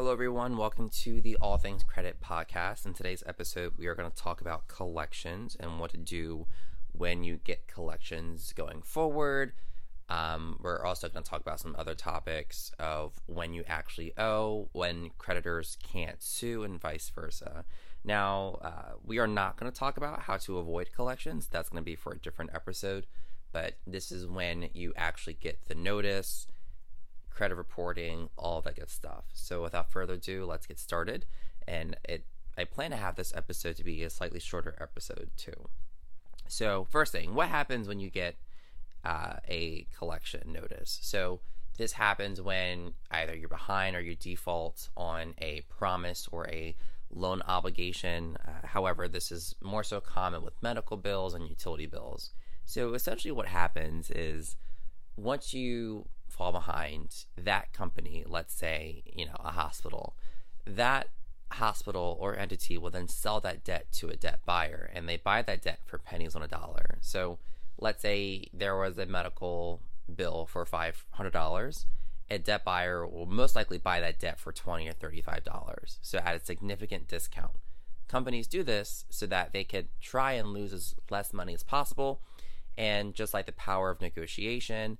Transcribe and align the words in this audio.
Hello, 0.00 0.12
everyone. 0.12 0.56
Welcome 0.56 0.88
to 1.02 1.20
the 1.20 1.36
All 1.42 1.58
Things 1.58 1.82
Credit 1.82 2.22
podcast. 2.22 2.86
In 2.86 2.94
today's 2.94 3.22
episode, 3.26 3.74
we 3.76 3.86
are 3.86 3.94
going 3.94 4.10
to 4.10 4.16
talk 4.16 4.40
about 4.40 4.66
collections 4.66 5.58
and 5.60 5.78
what 5.78 5.90
to 5.90 5.98
do 5.98 6.46
when 6.92 7.22
you 7.22 7.36
get 7.36 7.66
collections 7.66 8.54
going 8.54 8.80
forward. 8.80 9.52
Um, 10.08 10.58
we're 10.62 10.82
also 10.82 11.10
going 11.10 11.22
to 11.22 11.28
talk 11.28 11.42
about 11.42 11.60
some 11.60 11.76
other 11.78 11.94
topics 11.94 12.72
of 12.78 13.20
when 13.26 13.52
you 13.52 13.62
actually 13.68 14.14
owe, 14.16 14.70
when 14.72 15.10
creditors 15.18 15.76
can't 15.82 16.22
sue, 16.22 16.62
and 16.62 16.80
vice 16.80 17.12
versa. 17.14 17.66
Now, 18.02 18.58
uh, 18.62 18.92
we 19.04 19.18
are 19.18 19.28
not 19.28 19.58
going 19.58 19.70
to 19.70 19.78
talk 19.78 19.98
about 19.98 20.22
how 20.22 20.38
to 20.38 20.56
avoid 20.56 20.94
collections. 20.96 21.46
That's 21.46 21.68
going 21.68 21.82
to 21.82 21.84
be 21.84 21.94
for 21.94 22.14
a 22.14 22.18
different 22.18 22.52
episode. 22.54 23.04
But 23.52 23.74
this 23.86 24.10
is 24.10 24.26
when 24.26 24.70
you 24.72 24.94
actually 24.96 25.34
get 25.34 25.66
the 25.66 25.74
notice 25.74 26.46
credit 27.30 27.54
reporting, 27.54 28.28
all 28.36 28.60
that 28.62 28.76
good 28.76 28.90
stuff. 28.90 29.24
So 29.32 29.62
without 29.62 29.90
further 29.90 30.14
ado, 30.14 30.44
let's 30.44 30.66
get 30.66 30.78
started. 30.78 31.26
And 31.66 31.96
it 32.08 32.26
I 32.58 32.64
plan 32.64 32.90
to 32.90 32.96
have 32.96 33.16
this 33.16 33.32
episode 33.34 33.76
to 33.76 33.84
be 33.84 34.02
a 34.02 34.10
slightly 34.10 34.40
shorter 34.40 34.76
episode 34.80 35.30
too. 35.36 35.68
So 36.48 36.86
first 36.90 37.12
thing, 37.12 37.34
what 37.34 37.48
happens 37.48 37.88
when 37.88 38.00
you 38.00 38.10
get 38.10 38.36
uh, 39.04 39.34
a 39.48 39.86
collection 39.96 40.52
notice? 40.52 40.98
So 41.00 41.40
this 41.78 41.92
happens 41.92 42.42
when 42.42 42.92
either 43.10 43.34
you're 43.34 43.48
behind 43.48 43.96
or 43.96 44.00
you 44.00 44.14
default 44.16 44.90
on 44.96 45.34
a 45.38 45.62
promise 45.70 46.28
or 46.30 46.48
a 46.48 46.76
loan 47.10 47.40
obligation. 47.46 48.36
Uh, 48.46 48.66
however, 48.66 49.08
this 49.08 49.32
is 49.32 49.54
more 49.62 49.84
so 49.84 50.00
common 50.00 50.42
with 50.42 50.62
medical 50.62 50.96
bills 50.96 51.34
and 51.34 51.48
utility 51.48 51.86
bills. 51.86 52.32
So 52.64 52.94
essentially, 52.94 53.32
what 53.32 53.48
happens 53.48 54.10
is 54.10 54.56
once 55.16 55.54
you 55.54 56.08
fall 56.30 56.52
behind, 56.52 57.24
that 57.36 57.72
company, 57.72 58.24
let's 58.26 58.54
say, 58.54 59.02
you 59.06 59.26
know, 59.26 59.36
a 59.40 59.50
hospital, 59.50 60.16
that 60.66 61.08
hospital 61.52 62.16
or 62.20 62.36
entity 62.36 62.78
will 62.78 62.90
then 62.90 63.08
sell 63.08 63.40
that 63.40 63.64
debt 63.64 63.86
to 63.92 64.08
a 64.08 64.16
debt 64.16 64.40
buyer 64.46 64.90
and 64.94 65.08
they 65.08 65.16
buy 65.16 65.42
that 65.42 65.62
debt 65.62 65.80
for 65.84 65.98
pennies 65.98 66.36
on 66.36 66.42
a 66.42 66.48
dollar. 66.48 66.98
So 67.00 67.38
let's 67.78 68.02
say 68.02 68.46
there 68.52 68.76
was 68.76 68.98
a 68.98 69.06
medical 69.06 69.80
bill 70.14 70.46
for 70.46 70.64
$500 70.64 71.84
a 72.30 72.38
debt 72.38 72.64
buyer 72.64 73.06
will 73.06 73.26
most 73.26 73.56
likely 73.56 73.78
buy 73.78 74.00
that 74.00 74.20
debt 74.20 74.38
for 74.38 74.52
20 74.52 74.88
or 74.88 74.92
35 74.92 75.44
dollars 75.44 75.98
so 76.00 76.18
at 76.18 76.36
a 76.36 76.44
significant 76.44 77.08
discount 77.08 77.52
companies 78.08 78.46
do 78.46 78.62
this 78.62 79.04
so 79.10 79.26
that 79.26 79.52
they 79.52 79.64
could 79.64 79.88
try 80.00 80.32
and 80.32 80.48
lose 80.48 80.72
as 80.72 80.94
less 81.10 81.32
money 81.32 81.54
as 81.54 81.62
possible 81.62 82.20
and 82.78 83.14
just 83.14 83.34
like 83.34 83.46
the 83.46 83.52
power 83.52 83.90
of 83.90 84.00
negotiation 84.00 84.98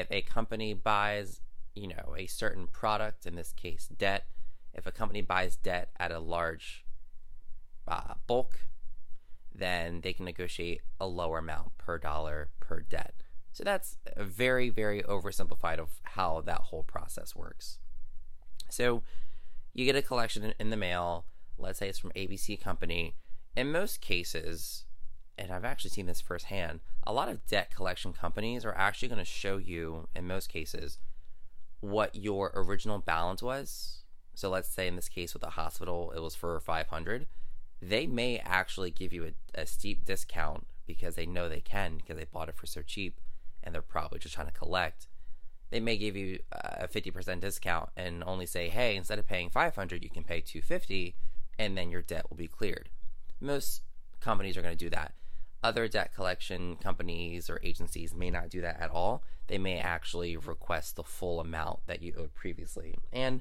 if 0.00 0.10
a 0.10 0.22
company 0.22 0.74
buys, 0.74 1.40
you 1.74 1.88
know, 1.88 2.14
a 2.16 2.26
certain 2.26 2.66
product, 2.66 3.26
in 3.26 3.34
this 3.34 3.52
case, 3.52 3.88
debt, 3.96 4.26
if 4.72 4.86
a 4.86 4.92
company 4.92 5.22
buys 5.22 5.56
debt 5.56 5.90
at 5.98 6.10
a 6.10 6.18
large 6.18 6.84
uh, 7.86 8.14
bulk, 8.26 8.60
then 9.54 10.00
they 10.00 10.12
can 10.12 10.24
negotiate 10.24 10.80
a 11.00 11.06
lower 11.06 11.38
amount 11.38 11.76
per 11.78 11.98
dollar 11.98 12.50
per 12.60 12.80
debt. 12.80 13.14
So 13.52 13.62
that's 13.62 13.98
very, 14.16 14.68
very 14.68 15.02
oversimplified 15.02 15.78
of 15.78 16.00
how 16.02 16.40
that 16.40 16.58
whole 16.58 16.82
process 16.82 17.36
works. 17.36 17.78
So 18.68 19.02
you 19.72 19.84
get 19.84 19.94
a 19.94 20.02
collection 20.02 20.54
in 20.58 20.70
the 20.70 20.76
mail. 20.76 21.26
Let's 21.56 21.78
say 21.78 21.88
it's 21.88 21.98
from 21.98 22.10
ABC 22.16 22.60
Company. 22.60 23.14
In 23.56 23.70
most 23.70 24.00
cases, 24.00 24.83
and 25.36 25.50
I've 25.50 25.64
actually 25.64 25.90
seen 25.90 26.06
this 26.06 26.20
firsthand, 26.20 26.80
a 27.04 27.12
lot 27.12 27.28
of 27.28 27.44
debt 27.46 27.74
collection 27.74 28.12
companies 28.12 28.64
are 28.64 28.74
actually 28.76 29.08
going 29.08 29.18
to 29.18 29.24
show 29.24 29.56
you, 29.56 30.08
in 30.14 30.26
most 30.26 30.48
cases, 30.48 30.98
what 31.80 32.14
your 32.14 32.52
original 32.54 32.98
balance 32.98 33.42
was. 33.42 34.02
So 34.34 34.48
let's 34.48 34.68
say 34.68 34.88
in 34.88 34.96
this 34.96 35.08
case 35.08 35.34
with 35.34 35.42
a 35.42 35.50
hospital, 35.50 36.12
it 36.16 36.20
was 36.20 36.34
for 36.34 36.58
500. 36.58 37.26
They 37.82 38.06
may 38.06 38.38
actually 38.38 38.90
give 38.90 39.12
you 39.12 39.26
a, 39.26 39.60
a 39.62 39.66
steep 39.66 40.04
discount 40.04 40.66
because 40.86 41.14
they 41.14 41.26
know 41.26 41.48
they 41.48 41.60
can 41.60 41.96
because 41.96 42.16
they 42.16 42.24
bought 42.24 42.48
it 42.48 42.56
for 42.56 42.66
so 42.66 42.82
cheap 42.82 43.20
and 43.62 43.74
they're 43.74 43.82
probably 43.82 44.18
just 44.18 44.34
trying 44.34 44.46
to 44.46 44.52
collect. 44.52 45.08
They 45.70 45.80
may 45.80 45.96
give 45.96 46.16
you 46.16 46.38
a 46.52 46.86
50% 46.86 47.40
discount 47.40 47.90
and 47.96 48.22
only 48.24 48.46
say, 48.46 48.68
hey, 48.68 48.96
instead 48.96 49.18
of 49.18 49.26
paying 49.26 49.50
500, 49.50 50.02
you 50.02 50.10
can 50.10 50.22
pay 50.22 50.40
250 50.40 51.16
and 51.58 51.76
then 51.76 51.90
your 51.90 52.02
debt 52.02 52.26
will 52.30 52.36
be 52.36 52.46
cleared. 52.46 52.90
Most 53.40 53.82
companies 54.20 54.56
are 54.56 54.62
going 54.62 54.76
to 54.76 54.84
do 54.84 54.90
that 54.90 55.12
other 55.64 55.88
debt 55.88 56.14
collection 56.14 56.76
companies 56.76 57.48
or 57.48 57.58
agencies 57.64 58.14
may 58.14 58.30
not 58.30 58.50
do 58.50 58.60
that 58.60 58.78
at 58.80 58.90
all. 58.90 59.24
They 59.46 59.58
may 59.58 59.78
actually 59.78 60.36
request 60.36 60.94
the 60.94 61.02
full 61.02 61.40
amount 61.40 61.80
that 61.86 62.02
you 62.02 62.12
owed 62.18 62.34
previously. 62.34 62.96
And, 63.12 63.40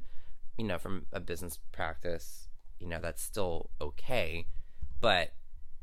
you 0.58 0.64
know, 0.64 0.78
from 0.78 1.06
a 1.12 1.20
business 1.20 1.60
practice, 1.74 2.48
you 2.80 2.88
know, 2.88 3.00
that's 3.02 3.22
still 3.22 3.70
okay. 3.82 4.48
But 5.02 5.34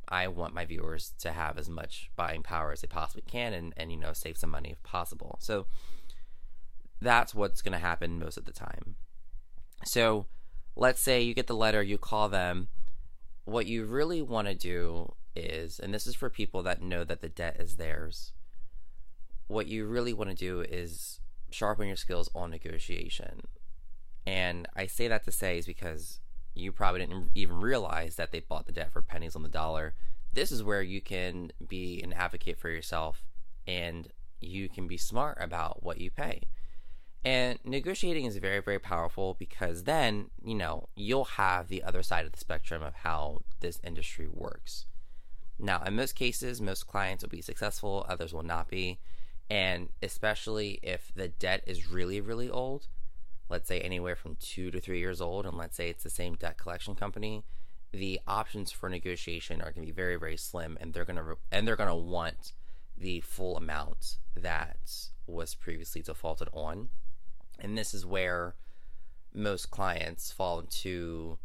I 0.08 0.28
want 0.28 0.54
my 0.54 0.64
viewers 0.64 1.12
to 1.20 1.32
have 1.32 1.58
as 1.58 1.68
much 1.68 2.10
buying 2.16 2.42
power 2.42 2.72
as 2.72 2.80
they 2.80 2.88
possibly 2.88 3.22
can 3.22 3.52
and, 3.52 3.74
and 3.76 3.92
you 3.92 3.98
know, 3.98 4.14
save 4.14 4.38
some 4.38 4.50
money 4.50 4.70
if 4.70 4.82
possible. 4.82 5.38
So 5.40 5.66
that's 7.02 7.34
what's 7.34 7.60
going 7.60 7.72
to 7.72 7.78
happen 7.78 8.18
most 8.18 8.38
of 8.38 8.46
the 8.46 8.52
time. 8.52 8.96
So 9.84 10.26
let's 10.74 11.02
say 11.02 11.20
you 11.20 11.34
get 11.34 11.46
the 11.48 11.54
letter, 11.54 11.82
you 11.82 11.98
call 11.98 12.30
them. 12.30 12.68
What 13.44 13.66
you 13.66 13.84
really 13.84 14.22
want 14.22 14.48
to 14.48 14.54
do 14.54 15.14
is, 15.34 15.78
and 15.78 15.92
this 15.92 16.06
is 16.06 16.14
for 16.14 16.30
people 16.30 16.62
that 16.62 16.82
know 16.82 17.04
that 17.04 17.20
the 17.20 17.28
debt 17.28 17.56
is 17.58 17.76
theirs, 17.76 18.32
what 19.46 19.66
you 19.66 19.86
really 19.86 20.12
want 20.12 20.30
to 20.30 20.36
do 20.36 20.60
is 20.60 21.20
sharpen 21.50 21.88
your 21.88 21.96
skills 21.96 22.30
on 22.34 22.50
negotiation. 22.50 23.42
And 24.26 24.68
I 24.76 24.86
say 24.86 25.08
that 25.08 25.24
to 25.24 25.32
say 25.32 25.58
is 25.58 25.66
because 25.66 26.20
you 26.54 26.72
probably 26.72 27.00
didn't 27.00 27.30
even 27.34 27.60
realize 27.60 28.16
that 28.16 28.32
they 28.32 28.41
bought 28.41 28.66
the 28.66 28.72
debt 28.72 28.92
for 28.92 29.02
pennies 29.02 29.34
on 29.34 29.42
the 29.42 29.48
dollar. 29.48 29.94
This 30.32 30.52
is 30.52 30.62
where 30.62 30.82
you 30.82 31.00
can 31.00 31.52
be 31.66 32.00
an 32.02 32.12
advocate 32.12 32.58
for 32.58 32.68
yourself 32.68 33.24
and 33.66 34.08
you 34.41 34.68
can 34.68 34.86
be 34.86 34.97
smart 34.97 35.38
about 35.41 35.82
what 35.82 36.00
you 36.00 36.10
pay. 36.10 36.42
And 37.24 37.58
negotiating 37.64 38.24
is 38.24 38.38
very, 38.38 38.60
very 38.60 38.78
powerful 38.78 39.36
because 39.38 39.84
then, 39.84 40.30
you 40.42 40.54
know, 40.54 40.88
you'll 40.94 41.24
have 41.24 41.68
the 41.68 41.82
other 41.82 42.02
side 42.02 42.24
of 42.24 42.32
the 42.32 42.38
spectrum 42.38 42.82
of 42.82 42.94
how 42.94 43.42
this 43.60 43.78
industry 43.84 44.26
works. 44.26 44.86
Now, 45.62 45.82
in 45.82 45.94
most 45.94 46.15
cases, 46.15 46.60
most 46.60 46.87
clients 46.87 47.22
will 47.22 47.31
be 47.31 47.43
successful, 47.43 48.06
others 48.09 48.32
will 48.32 48.43
not 48.43 48.69
be. 48.69 48.98
And 49.50 49.88
especially 50.03 50.78
if 50.82 51.12
the 51.15 51.28
debt 51.28 51.62
is 51.66 51.91
really, 51.91 52.21
really 52.21 52.48
old, 52.48 52.87
let's 53.48 53.69
say 53.69 53.81
anywhere 53.81 54.16
from 54.16 54.37
two 54.37 54.71
to 54.71 54.81
three 54.81 55.00
years 55.00 55.21
old, 55.21 55.44
and 55.44 55.59
let's 55.59 55.76
say 55.76 55.91
it's 55.91 56.04
the 56.04 56.10
same 56.10 56.34
debt 56.34 56.56
collection 56.56 56.94
company, 56.94 57.44
the 57.93 58.21
options 58.26 58.71
for 58.71 58.88
negotiation 58.88 59.60
are 59.60 59.72
going 59.72 59.87
to 59.87 59.93
be 59.93 59.97
very, 59.97 60.16
very 60.16 60.37
slim, 60.37 60.78
and 60.81 60.94
they're 60.94 61.04
going 61.04 61.16
to 61.16 61.37
and 61.50 61.66
they're 61.66 61.77
going 61.77 61.88
to 61.88 61.94
want 61.94 62.53
the 62.97 63.21
full 63.21 63.56
amount 63.56 64.19
that 64.37 64.78
was 65.27 65.54
previously 65.54 66.00
defaulted 66.00 66.48
on. 66.53 66.91
And 67.59 67.77
this 67.77 67.92
is 67.92 68.06
where 68.06 68.54
most 69.34 69.71
clients 69.71 70.31
fall 70.31 70.60
into 70.60 71.38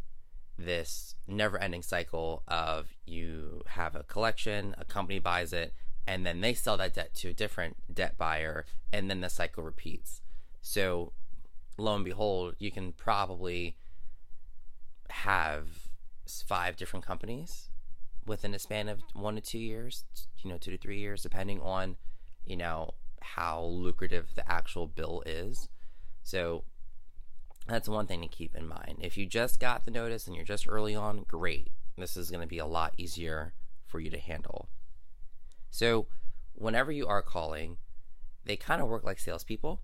this 0.58 1.16
never 1.28 1.58
ending 1.58 1.82
cycle 1.82 2.44
of 2.48 2.94
you 3.06 3.62
have 3.68 3.96
a 3.96 4.04
collection, 4.04 4.76
a 4.78 4.86
company 4.86 5.20
buys 5.20 5.54
it, 5.54 5.74
and 6.08 6.26
then 6.26 6.42
they 6.42 6.54
sell 6.54 6.78
that 6.78 6.94
debt 6.94 7.14
to 7.16 7.30
a 7.30 7.34
different 7.34 7.78
debt 7.94 8.18
buyer, 8.18 8.66
and 8.94 9.10
then 9.10 9.22
the 9.22 9.30
cycle 9.30 9.64
repeats. 9.64 10.22
So, 10.62 11.14
lo 11.78 11.96
and 11.96 12.06
behold, 12.06 12.56
you 12.60 12.72
can 12.72 12.94
probably 12.94 13.78
have 15.10 15.68
five 16.48 16.76
different 16.76 17.06
companies 17.06 17.70
within 18.26 18.54
a 18.54 18.60
span 18.60 18.90
of 18.90 19.02
one 19.14 19.36
to 19.36 19.42
two 19.42 19.60
years, 19.60 20.06
you 20.40 20.50
know, 20.50 20.58
two 20.58 20.72
to 20.72 20.78
three 20.78 21.00
years, 21.00 21.22
depending 21.22 21.62
on, 21.62 21.96
you 22.46 22.58
know, 22.58 22.94
how 23.22 23.64
lucrative 23.64 24.30
the 24.36 24.52
actual 24.52 24.88
bill 24.88 25.24
is. 25.26 25.70
So, 26.24 26.64
that's 27.68 27.90
one 27.90 28.08
thing 28.08 28.22
to 28.22 28.28
keep 28.28 28.56
in 28.56 28.68
mind. 28.68 29.00
If 29.02 29.18
you 29.18 29.26
just 29.26 29.60
got 29.60 29.86
the 29.86 29.92
notice 29.92 30.28
and 30.28 30.36
you're 30.36 30.46
just 30.46 30.68
early 30.68 30.96
on, 30.96 31.26
great. 31.28 31.72
This 31.98 32.16
is 32.16 32.30
going 32.30 32.42
to 32.42 32.48
be 32.48 32.60
a 32.60 32.66
lot 32.66 32.94
easier 32.98 33.54
for 33.88 34.00
you 34.00 34.10
to 34.12 34.20
handle. 34.20 34.70
So, 35.72 36.08
whenever 36.54 36.92
you 36.92 37.08
are 37.08 37.22
calling, 37.22 37.78
they 38.46 38.56
kind 38.56 38.82
of 38.82 38.88
work 38.88 39.04
like 39.04 39.20
salespeople. 39.20 39.82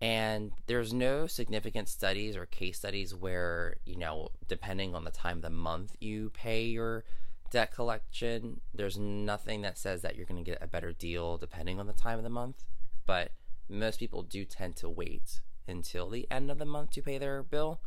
And 0.00 0.52
there's 0.66 0.92
no 0.92 1.26
significant 1.26 1.88
studies 1.88 2.36
or 2.36 2.46
case 2.46 2.78
studies 2.78 3.14
where, 3.14 3.76
you 3.86 3.96
know, 3.96 4.28
depending 4.46 4.94
on 4.94 5.04
the 5.04 5.10
time 5.10 5.38
of 5.38 5.42
the 5.42 5.50
month 5.50 5.96
you 6.00 6.30
pay 6.30 6.64
your 6.64 7.04
debt 7.50 7.72
collection, 7.72 8.60
there's 8.74 8.98
nothing 8.98 9.62
that 9.62 9.78
says 9.78 10.02
that 10.02 10.16
you're 10.16 10.26
going 10.26 10.44
to 10.44 10.50
get 10.50 10.62
a 10.62 10.66
better 10.66 10.92
deal 10.92 11.38
depending 11.38 11.80
on 11.80 11.86
the 11.86 11.94
time 11.94 12.18
of 12.18 12.24
the 12.24 12.30
month. 12.30 12.64
But 13.06 13.30
most 13.68 13.98
people 13.98 14.22
do 14.22 14.44
tend 14.44 14.76
to 14.76 14.88
wait 14.88 15.40
until 15.68 16.08
the 16.08 16.26
end 16.30 16.50
of 16.50 16.58
the 16.58 16.64
month 16.64 16.90
to 16.92 17.02
pay 17.02 17.18
their 17.18 17.42
bill. 17.42 17.80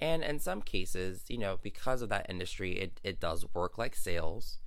And 0.00 0.22
in 0.24 0.38
some 0.38 0.62
cases, 0.62 1.24
you 1.28 1.38
know, 1.38 1.58
because 1.62 2.02
of 2.02 2.08
that 2.08 2.26
industry, 2.28 2.72
it, 2.72 3.00
it 3.04 3.20
does 3.20 3.46
work 3.54 3.78
like 3.78 3.94
sales. 3.94 4.58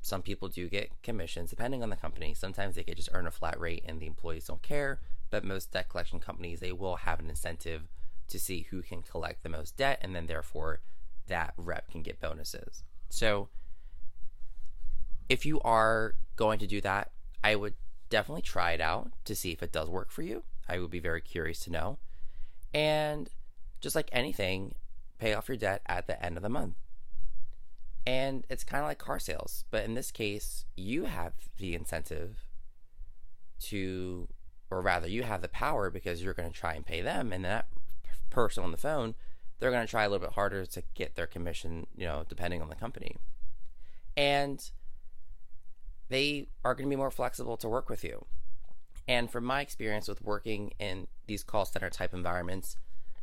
Some 0.00 0.22
people 0.22 0.48
do 0.48 0.68
get 0.68 1.02
commissions 1.02 1.50
depending 1.50 1.82
on 1.82 1.90
the 1.90 1.96
company. 1.96 2.34
Sometimes 2.34 2.74
they 2.74 2.82
could 2.82 2.96
just 2.96 3.10
earn 3.12 3.26
a 3.26 3.30
flat 3.30 3.58
rate 3.58 3.84
and 3.86 4.00
the 4.00 4.06
employees 4.06 4.46
don't 4.46 4.62
care. 4.62 5.00
but 5.30 5.44
most 5.44 5.72
debt 5.72 5.88
collection 5.88 6.20
companies 6.20 6.60
they 6.60 6.70
will 6.72 6.96
have 6.96 7.18
an 7.18 7.28
incentive 7.28 7.88
to 8.28 8.38
see 8.38 8.66
who 8.70 8.82
can 8.82 9.02
collect 9.02 9.42
the 9.42 9.48
most 9.48 9.76
debt, 9.76 9.98
and 10.00 10.14
then 10.14 10.26
therefore 10.26 10.80
that 11.26 11.54
rep 11.56 11.90
can 11.90 12.02
get 12.02 12.20
bonuses. 12.20 12.84
So 13.10 13.48
if 15.28 15.44
you 15.44 15.60
are 15.62 16.14
going 16.36 16.58
to 16.60 16.66
do 16.66 16.80
that, 16.82 17.10
I 17.42 17.56
would 17.56 17.74
definitely 18.10 18.42
try 18.42 18.72
it 18.72 18.80
out 18.80 19.10
to 19.24 19.34
see 19.34 19.52
if 19.52 19.62
it 19.62 19.72
does 19.72 19.88
work 19.88 20.10
for 20.10 20.22
you. 20.22 20.44
I 20.68 20.78
would 20.78 20.90
be 20.90 21.00
very 21.00 21.20
curious 21.20 21.60
to 21.60 21.70
know. 21.70 21.98
And 22.72 23.30
just 23.80 23.94
like 23.94 24.08
anything, 24.12 24.74
pay 25.18 25.34
off 25.34 25.48
your 25.48 25.56
debt 25.56 25.82
at 25.86 26.06
the 26.06 26.22
end 26.24 26.36
of 26.36 26.42
the 26.42 26.48
month. 26.48 26.76
And 28.06 28.44
it's 28.50 28.64
kind 28.64 28.82
of 28.82 28.88
like 28.88 28.98
car 28.98 29.18
sales, 29.18 29.64
but 29.70 29.84
in 29.84 29.94
this 29.94 30.10
case, 30.10 30.66
you 30.76 31.04
have 31.04 31.32
the 31.56 31.74
incentive 31.74 32.48
to, 33.60 34.28
or 34.70 34.82
rather, 34.82 35.08
you 35.08 35.22
have 35.22 35.40
the 35.40 35.48
power 35.48 35.88
because 35.90 36.22
you're 36.22 36.34
going 36.34 36.50
to 36.50 36.58
try 36.58 36.74
and 36.74 36.84
pay 36.84 37.00
them, 37.00 37.32
and 37.32 37.44
that 37.44 37.68
person 38.28 38.62
on 38.62 38.72
the 38.72 38.76
phone, 38.76 39.14
they're 39.58 39.70
going 39.70 39.86
to 39.86 39.90
try 39.90 40.04
a 40.04 40.08
little 40.08 40.26
bit 40.26 40.34
harder 40.34 40.66
to 40.66 40.82
get 40.94 41.14
their 41.14 41.26
commission, 41.26 41.86
you 41.96 42.04
know, 42.04 42.24
depending 42.28 42.60
on 42.60 42.68
the 42.68 42.74
company. 42.74 43.16
And 44.16 44.70
they 46.10 46.48
are 46.64 46.74
going 46.74 46.88
to 46.88 46.94
be 46.94 46.96
more 46.96 47.10
flexible 47.10 47.56
to 47.56 47.68
work 47.68 47.88
with 47.88 48.04
you. 48.04 48.26
And 49.06 49.30
from 49.30 49.44
my 49.44 49.60
experience 49.60 50.08
with 50.08 50.22
working 50.22 50.72
in 50.78 51.06
these 51.26 51.42
call 51.42 51.64
center 51.64 51.90
type 51.90 52.14
environments, 52.14 52.76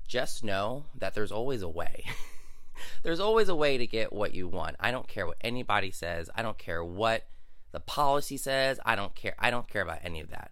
just 0.07 0.43
know 0.43 0.85
that 0.99 1.15
there's 1.15 1.31
always 1.31 1.61
a 1.61 1.69
way. 1.69 2.05
there's 3.03 3.19
always 3.19 3.49
a 3.49 3.55
way 3.55 3.77
to 3.77 3.87
get 3.87 4.13
what 4.13 4.33
you 4.33 4.47
want. 4.47 4.75
I 4.79 4.91
don't 4.91 5.07
care 5.07 5.25
what 5.25 5.37
anybody 5.41 5.91
says. 5.91 6.29
I 6.35 6.41
don't 6.41 6.57
care 6.57 6.83
what 6.83 7.25
the 7.71 7.79
policy 7.79 8.37
says. 8.37 8.79
I 8.85 8.95
don't 8.95 9.15
care. 9.15 9.35
I 9.39 9.49
don't 9.49 9.67
care 9.67 9.81
about 9.81 9.99
any 10.03 10.19
of 10.19 10.29
that. 10.29 10.51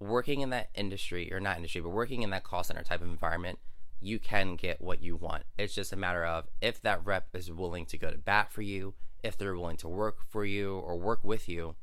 Working 0.00 0.40
in 0.40 0.50
that 0.50 0.70
industry, 0.74 1.32
or 1.32 1.40
not 1.40 1.56
industry, 1.56 1.80
but 1.80 1.90
working 1.90 2.22
in 2.22 2.30
that 2.30 2.44
call 2.44 2.64
center 2.64 2.82
type 2.82 3.00
of 3.00 3.08
environment, 3.08 3.58
you 4.00 4.18
can 4.18 4.56
get 4.56 4.80
what 4.80 5.02
you 5.02 5.16
want. 5.16 5.44
It's 5.56 5.74
just 5.74 5.92
a 5.92 5.96
matter 5.96 6.24
of 6.24 6.46
if 6.60 6.82
that 6.82 7.04
rep 7.04 7.28
is 7.34 7.50
willing 7.50 7.86
to 7.86 7.98
go 7.98 8.10
to 8.10 8.18
bat 8.18 8.52
for 8.52 8.62
you, 8.62 8.94
if 9.22 9.38
they're 9.38 9.54
willing 9.54 9.78
to 9.78 9.88
work 9.88 10.18
for 10.28 10.44
you 10.44 10.78
or 10.78 10.96
work 10.98 11.24
with 11.24 11.48
you, 11.48 11.76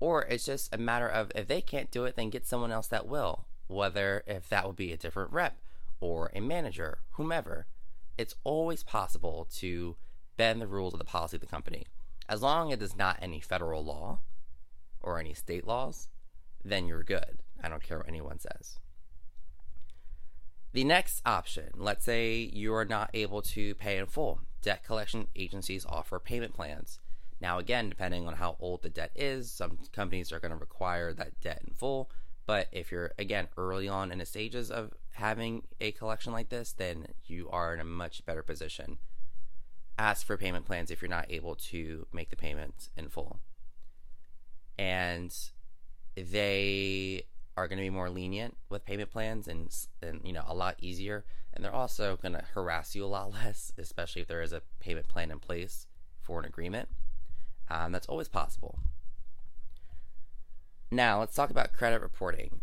or 0.00 0.22
it's 0.24 0.46
just 0.46 0.74
a 0.74 0.78
matter 0.78 1.08
of 1.08 1.30
if 1.34 1.46
they 1.46 1.60
can't 1.60 1.90
do 1.90 2.04
it, 2.04 2.16
then 2.16 2.30
get 2.30 2.46
someone 2.46 2.72
else 2.72 2.88
that 2.88 3.06
will, 3.06 3.46
whether 3.68 4.24
if 4.26 4.48
that 4.48 4.64
will 4.64 4.72
be 4.72 4.92
a 4.92 4.96
different 4.96 5.30
rep 5.32 5.58
or 6.00 6.32
a 6.34 6.40
manager, 6.40 6.98
whomever 7.12 7.66
it's 8.20 8.34
always 8.44 8.82
possible 8.82 9.48
to 9.50 9.96
bend 10.36 10.60
the 10.60 10.66
rules 10.66 10.92
of 10.92 10.98
the 10.98 11.04
policy 11.04 11.36
of 11.36 11.40
the 11.40 11.46
company. 11.46 11.86
As 12.28 12.42
long 12.42 12.70
as 12.70 12.78
it 12.78 12.82
is 12.82 12.96
not 12.96 13.18
any 13.22 13.40
federal 13.40 13.82
law 13.82 14.20
or 15.00 15.18
any 15.18 15.32
state 15.32 15.66
laws, 15.66 16.08
then 16.62 16.86
you're 16.86 17.02
good. 17.02 17.42
I 17.62 17.68
don't 17.68 17.82
care 17.82 17.98
what 17.98 18.08
anyone 18.08 18.38
says. 18.38 18.78
The 20.72 20.84
next 20.84 21.22
option, 21.26 21.70
let's 21.76 22.04
say 22.04 22.50
you 22.52 22.74
are 22.74 22.84
not 22.84 23.10
able 23.14 23.42
to 23.42 23.74
pay 23.76 23.96
in 23.96 24.06
full. 24.06 24.40
Debt 24.62 24.84
collection 24.84 25.26
agencies 25.34 25.86
offer 25.88 26.18
payment 26.20 26.52
plans. 26.52 27.00
Now, 27.40 27.58
again, 27.58 27.88
depending 27.88 28.26
on 28.26 28.34
how 28.34 28.56
old 28.60 28.82
the 28.82 28.90
debt 28.90 29.12
is, 29.14 29.50
some 29.50 29.78
companies 29.92 30.30
are 30.30 30.40
going 30.40 30.52
to 30.52 30.58
require 30.58 31.12
that 31.14 31.40
debt 31.40 31.62
in 31.66 31.72
full. 31.72 32.10
But 32.46 32.68
if 32.72 32.92
you're, 32.92 33.12
again, 33.18 33.48
early 33.56 33.88
on 33.88 34.12
in 34.12 34.18
the 34.18 34.26
stages 34.26 34.70
of 34.70 34.92
having 35.12 35.62
a 35.80 35.92
collection 35.92 36.32
like 36.32 36.48
this, 36.48 36.72
then 36.72 37.06
you 37.24 37.48
are 37.50 37.72
in 37.72 37.80
a 37.80 37.84
much 37.84 38.24
better 38.26 38.42
position. 38.42 38.98
Ask 39.98 40.26
for 40.26 40.36
payment 40.36 40.66
plans 40.66 40.90
if 40.90 41.00
you're 41.00 41.08
not 41.08 41.30
able 41.30 41.54
to 41.54 42.06
make 42.12 42.30
the 42.30 42.36
payments 42.36 42.90
in 42.96 43.08
full. 43.08 43.40
And 44.78 45.34
they 46.16 47.24
are 47.56 47.68
going 47.68 47.78
to 47.78 47.84
be 47.84 47.90
more 47.90 48.10
lenient 48.10 48.56
with 48.68 48.84
payment 48.84 49.10
plans 49.10 49.46
and, 49.46 49.74
and 50.02 50.20
you 50.24 50.32
know 50.32 50.44
a 50.46 50.54
lot 50.54 50.76
easier 50.80 51.24
and 51.52 51.64
they're 51.64 51.74
also 51.74 52.16
going 52.16 52.32
to 52.32 52.44
harass 52.54 52.94
you 52.94 53.04
a 53.04 53.06
lot 53.06 53.32
less 53.44 53.72
especially 53.76 54.22
if 54.22 54.28
there 54.28 54.42
is 54.42 54.52
a 54.52 54.62
payment 54.78 55.08
plan 55.08 55.30
in 55.30 55.38
place 55.38 55.86
for 56.22 56.38
an 56.38 56.46
agreement 56.46 56.88
um, 57.70 57.92
that's 57.92 58.08
always 58.08 58.28
possible 58.28 58.78
now 60.90 61.20
let's 61.20 61.34
talk 61.34 61.50
about 61.50 61.72
credit 61.72 62.00
reporting 62.00 62.60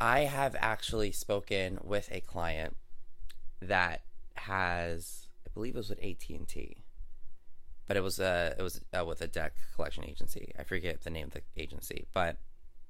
I 0.00 0.20
have 0.20 0.56
actually 0.58 1.12
spoken 1.12 1.78
with 1.82 2.08
a 2.10 2.20
client 2.20 2.76
that 3.62 4.02
has, 4.34 5.28
I 5.46 5.50
believe 5.54 5.74
it 5.74 5.78
was 5.78 5.88
with 5.88 6.02
AT 6.02 6.28
and 6.28 6.48
T, 6.48 6.84
but 7.86 7.96
it 7.96 8.02
was 8.02 8.18
a 8.18 8.54
it 8.58 8.62
was 8.62 8.80
uh, 8.92 9.04
with 9.04 9.20
a 9.20 9.26
debt 9.26 9.54
collection 9.74 10.04
agency. 10.04 10.52
I 10.58 10.64
forget 10.64 11.02
the 11.02 11.10
name 11.10 11.28
of 11.28 11.34
the 11.34 11.42
agency, 11.56 12.06
but 12.12 12.38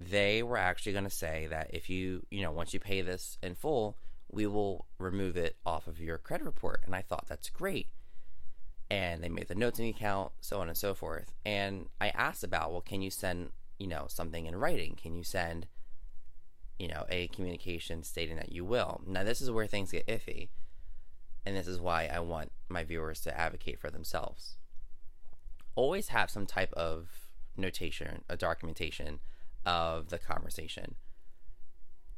they 0.01 0.43
were 0.43 0.57
actually 0.57 0.93
going 0.93 1.05
to 1.05 1.11
say 1.11 1.47
that 1.51 1.71
if 1.73 1.91
you 1.91 2.27
you 2.31 2.43
know 2.43 2.53
once 2.53 2.73
you 2.73 2.81
pay 2.81 3.03
this 3.03 3.39
in 3.43 3.55
full, 3.55 3.99
we 4.31 4.47
will 4.47 4.87
remove 4.99 5.37
it 5.37 5.57
off 5.67 5.87
of 5.87 6.01
your 6.01 6.19
credit 6.19 6.45
report. 6.45 6.83
And 6.87 6.95
I 6.95 7.03
thought 7.03 7.27
that's 7.29 7.51
great. 7.51 7.89
And 8.91 9.25
they 9.25 9.29
made 9.29 9.49
the 9.49 9.55
notes 9.55 9.79
in 9.79 9.87
the 9.87 9.91
account, 9.91 10.33
so 10.41 10.61
on 10.61 10.69
and 10.69 10.77
so 10.77 10.95
forth. 10.95 11.33
And 11.45 11.89
I 12.01 12.09
asked 12.11 12.45
about, 12.45 12.71
well, 12.71 12.81
can 12.81 13.03
you 13.03 13.11
send 13.11 13.51
you 13.79 13.87
know 13.87 14.07
something 14.09 14.47
in 14.47 14.57
writing? 14.57 14.95
Can 15.01 15.15
you 15.15 15.25
send 15.25 15.67
you 16.79 16.89
know, 16.89 17.05
a 17.09 17.29
communication 17.29 18.03
stating 18.03 18.37
that 18.37 18.53
you 18.53 18.65
will. 18.65 19.01
Now, 19.07 19.23
this 19.23 19.41
is 19.41 19.51
where 19.51 19.67
things 19.67 19.93
get 19.93 20.07
iffy, 20.07 20.49
and 21.45 21.57
this 21.57 21.69
is 21.69 21.81
why 21.81 22.07
I 22.07 22.21
want 22.21 22.53
my 22.69 22.85
viewers 22.85 23.21
to 23.23 23.39
advocate 23.39 23.79
for 23.79 23.91
themselves. 23.91 24.57
Always 25.77 26.09
have 26.09 26.31
some 26.31 26.47
type 26.47 26.73
of 26.75 27.09
notation, 27.57 28.23
a 28.29 28.37
documentation 28.37 29.21
of 29.65 30.09
the 30.09 30.19
conversation. 30.19 30.97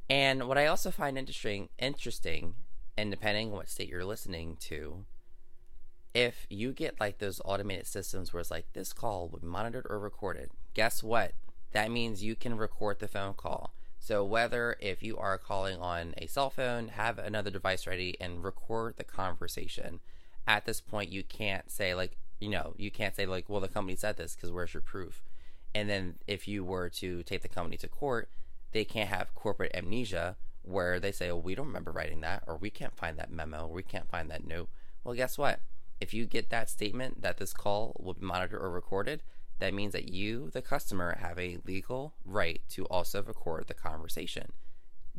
And 0.09 0.49
what 0.49 0.59
I 0.59 0.67
also 0.67 0.91
find 0.91 1.19
interesting, 1.19 1.69
interesting, 1.79 2.55
and 2.97 3.11
depending 3.11 3.49
on 3.49 3.57
what 3.57 3.69
state 3.69 3.89
you're 3.89 4.05
listening 4.05 4.57
to, 4.61 5.05
if 6.17 6.47
you 6.49 6.73
get 6.73 7.01
like 7.01 7.19
those 7.19 7.41
automated 7.45 7.87
systems 7.87 8.33
where 8.33 8.41
it's 8.41 8.51
like 8.51 8.73
this 8.73 8.93
call 8.93 9.29
will 9.29 9.41
be 9.41 9.47
monitored 9.47 9.87
or 9.91 9.99
recorded, 9.99 10.51
guess 10.75 11.03
what? 11.03 11.33
That 11.73 11.91
means 11.91 12.25
you 12.25 12.35
can 12.35 12.57
record 12.57 13.01
the 13.01 13.09
phone 13.09 13.35
call 13.35 13.73
so 14.07 14.23
whether 14.25 14.77
if 14.79 15.03
you 15.03 15.19
are 15.19 15.37
calling 15.37 15.79
on 15.79 16.15
a 16.17 16.29
cell 16.29 16.49
phone, 16.49 16.91
have 16.91 17.19
another 17.19 17.51
device 17.51 17.89
ready 17.89 18.17
and 18.21 18.45
record 18.45 18.95
the 18.99 19.03
conversation. 19.03 19.99
At 20.47 20.65
this 20.65 20.81
point, 20.81 21.11
you 21.11 21.25
can't 21.25 21.69
say 21.69 21.93
like, 21.93 22.17
you 22.39 22.49
know, 22.49 22.75
you 22.77 22.93
can't 22.93 23.17
say 23.17 23.27
like, 23.27 23.49
well, 23.49 23.61
the 23.61 23.67
company 23.67 23.97
said 23.97 24.17
this 24.17 24.37
because 24.37 24.53
where's 24.53 24.75
your 24.75 24.81
proof? 24.81 25.25
And 25.75 25.91
then 25.91 26.15
if 26.29 26.47
you 26.47 26.63
were 26.63 26.89
to 26.91 27.25
take 27.25 27.43
the 27.43 27.49
company 27.49 27.77
to 27.79 27.89
court, 27.89 28.29
they 28.71 28.85
can't 28.85 29.09
have 29.09 29.35
corporate 29.35 29.75
amnesia 29.75 30.37
where 30.63 31.01
they 31.01 31.11
say, 31.11 31.29
oh, 31.29 31.37
we 31.37 31.57
don't 31.57 31.67
remember 31.67 31.91
writing 31.91 32.21
that, 32.21 32.45
or 32.47 32.57
we 32.57 32.71
can't 32.71 32.97
find 32.97 33.19
that 33.19 33.33
memo, 33.33 33.67
or 33.67 33.73
we 33.73 33.83
can't 33.83 34.09
find 34.09 34.31
that 34.31 34.47
note. 34.47 34.69
Well, 35.03 35.15
guess 35.15 35.37
what? 35.37 35.59
If 36.01 36.13
you 36.13 36.27
get 36.27 36.51
that 36.51 36.69
statement 36.69 37.23
that 37.23 37.39
this 37.39 37.53
call 37.53 37.97
will 37.99 38.15
be 38.15 38.25
monitored 38.27 38.61
or 38.61 38.71
recorded, 38.71 39.23
that 39.59 39.75
means 39.75 39.93
that 39.93 40.11
you, 40.13 40.51
the 40.51 40.61
customer, 40.61 41.17
have 41.21 41.39
a 41.39 41.59
legal 41.65 42.15
right 42.25 42.61
to 42.71 42.85
also 42.87 43.23
record 43.23 43.67
the 43.67 43.75
conversation. 43.75 44.53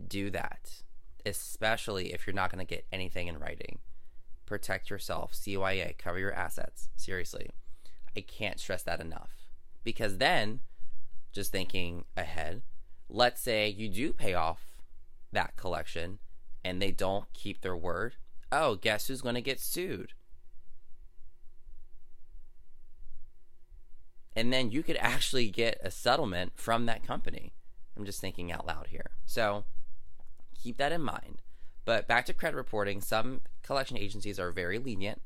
Do 0.08 0.30
that, 0.30 0.84
especially 1.26 2.14
if 2.14 2.28
you're 2.28 2.36
not 2.36 2.52
going 2.52 2.66
to 2.66 2.76
get 2.76 2.86
anything 2.92 3.28
in 3.28 3.40
writing. 3.40 3.80
Protect 4.46 4.90
yourself, 4.90 5.34
CYA, 5.34 5.98
cover 5.98 6.20
your 6.20 6.34
assets. 6.34 6.90
Seriously, 6.96 7.50
I 8.16 8.22
can't 8.22 8.60
stress 8.60 8.84
that 8.84 9.02
enough. 9.02 9.32
Because 9.84 10.18
then, 10.18 10.60
just 11.34 11.52
thinking 11.52 12.06
ahead, 12.16 12.62
let's 13.10 13.42
say 13.42 13.68
you 13.68 13.90
do 13.90 14.14
pay 14.14 14.34
off 14.36 14.78
that 15.32 15.56
collection 15.56 16.20
and 16.64 16.82
they 16.82 16.92
don't 16.92 17.32
keep 17.34 17.62
their 17.62 17.76
word. 17.76 18.16
Oh, 18.52 18.76
guess 18.76 19.08
who's 19.08 19.22
going 19.22 19.36
to 19.36 19.42
get 19.42 19.60
sued? 19.60 20.14
And 24.38 24.54
then 24.54 24.70
you 24.70 24.84
could 24.84 24.98
actually 24.98 25.50
get 25.50 25.80
a 25.84 25.90
settlement 25.90 26.54
from 26.56 26.86
that 26.86 27.04
company. 27.06 27.54
I'm 27.98 28.06
just 28.06 28.22
thinking 28.22 28.52
out 28.52 28.68
loud 28.68 28.86
here. 28.90 29.10
So 29.26 29.66
keep 30.54 30.78
that 30.78 30.92
in 30.92 31.02
mind. 31.02 31.42
But 31.86 32.08
back 32.08 32.28
to 32.28 32.36
credit 32.36 32.56
reporting, 32.56 33.02
some 33.02 33.42
collection 33.64 33.98
agencies 33.98 34.40
are 34.40 34.52
very 34.52 34.78
lenient 34.78 35.24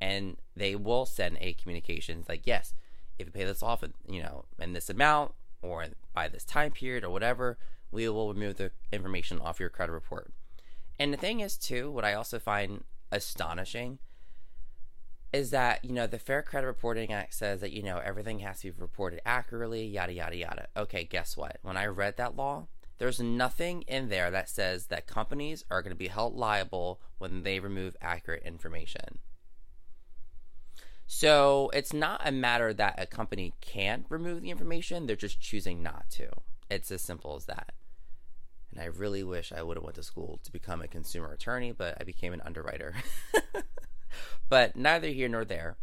and 0.00 0.38
they 0.56 0.74
will 0.74 1.04
send 1.04 1.36
a 1.42 1.52
communication 1.52 2.24
like, 2.26 2.46
yes, 2.46 2.72
if 3.18 3.26
you 3.26 3.32
pay 3.32 3.44
this 3.44 3.62
off, 3.62 3.84
you 4.08 4.22
know, 4.22 4.46
in 4.58 4.72
this 4.72 4.88
amount 4.88 5.34
or 5.60 5.84
by 6.14 6.28
this 6.28 6.44
time 6.44 6.70
period 6.70 7.04
or 7.04 7.10
whatever, 7.10 7.58
we 7.92 8.08
will 8.08 8.32
remove 8.32 8.56
the 8.56 8.70
information 8.90 9.40
off 9.40 9.60
your 9.60 9.68
credit 9.68 9.92
report. 9.92 10.32
And 10.98 11.12
the 11.12 11.18
thing 11.18 11.40
is, 11.40 11.58
too, 11.58 11.90
what 11.90 12.04
I 12.04 12.14
also 12.14 12.38
find 12.38 12.84
astonishing 13.12 13.98
is 15.34 15.50
that 15.50 15.84
you 15.84 15.92
know 15.92 16.06
the 16.06 16.18
Fair 16.18 16.42
Credit 16.42 16.68
Reporting 16.68 17.12
Act 17.12 17.34
says 17.34 17.60
that 17.60 17.72
you 17.72 17.82
know 17.82 17.98
everything 17.98 18.38
has 18.38 18.60
to 18.60 18.70
be 18.70 18.80
reported 18.80 19.20
accurately, 19.26 19.84
yada 19.84 20.12
yada 20.12 20.36
yada. 20.36 20.68
Okay, 20.76 21.02
guess 21.02 21.36
what? 21.36 21.58
When 21.62 21.76
I 21.76 21.86
read 21.86 22.16
that 22.18 22.36
law, 22.36 22.68
there's 22.98 23.18
nothing 23.18 23.82
in 23.82 24.10
there 24.10 24.30
that 24.30 24.48
says 24.48 24.86
that 24.86 25.08
companies 25.08 25.64
are 25.72 25.82
going 25.82 25.90
to 25.90 25.96
be 25.96 26.06
held 26.06 26.36
liable 26.36 27.00
when 27.18 27.42
they 27.42 27.58
remove 27.58 27.96
accurate 28.00 28.44
information. 28.44 29.18
So 31.06 31.68
it's 31.74 31.92
not 31.92 32.22
a 32.24 32.30
matter 32.30 32.72
that 32.72 32.94
a 32.96 33.04
company 33.04 33.54
can't 33.60 34.06
remove 34.08 34.40
the 34.40 34.50
information, 34.50 35.06
they're 35.06 35.16
just 35.16 35.40
choosing 35.40 35.82
not 35.82 36.08
to. 36.10 36.28
It's 36.70 36.92
as 36.92 37.02
simple 37.02 37.34
as 37.34 37.46
that. 37.46 37.72
and 38.70 38.80
I 38.80 38.86
really 38.86 39.24
wish 39.24 39.52
I 39.52 39.62
would 39.62 39.76
have 39.76 39.84
went 39.84 39.96
to 39.96 40.04
school 40.04 40.38
to 40.44 40.52
become 40.52 40.80
a 40.80 40.88
consumer 40.88 41.32
attorney, 41.32 41.72
but 41.72 41.96
I 42.00 42.04
became 42.04 42.32
an 42.32 42.42
underwriter. 42.44 42.94
but 44.48 44.76
neither 44.76 45.08
here 45.08 45.28
nor 45.28 45.44
there. 45.44 45.76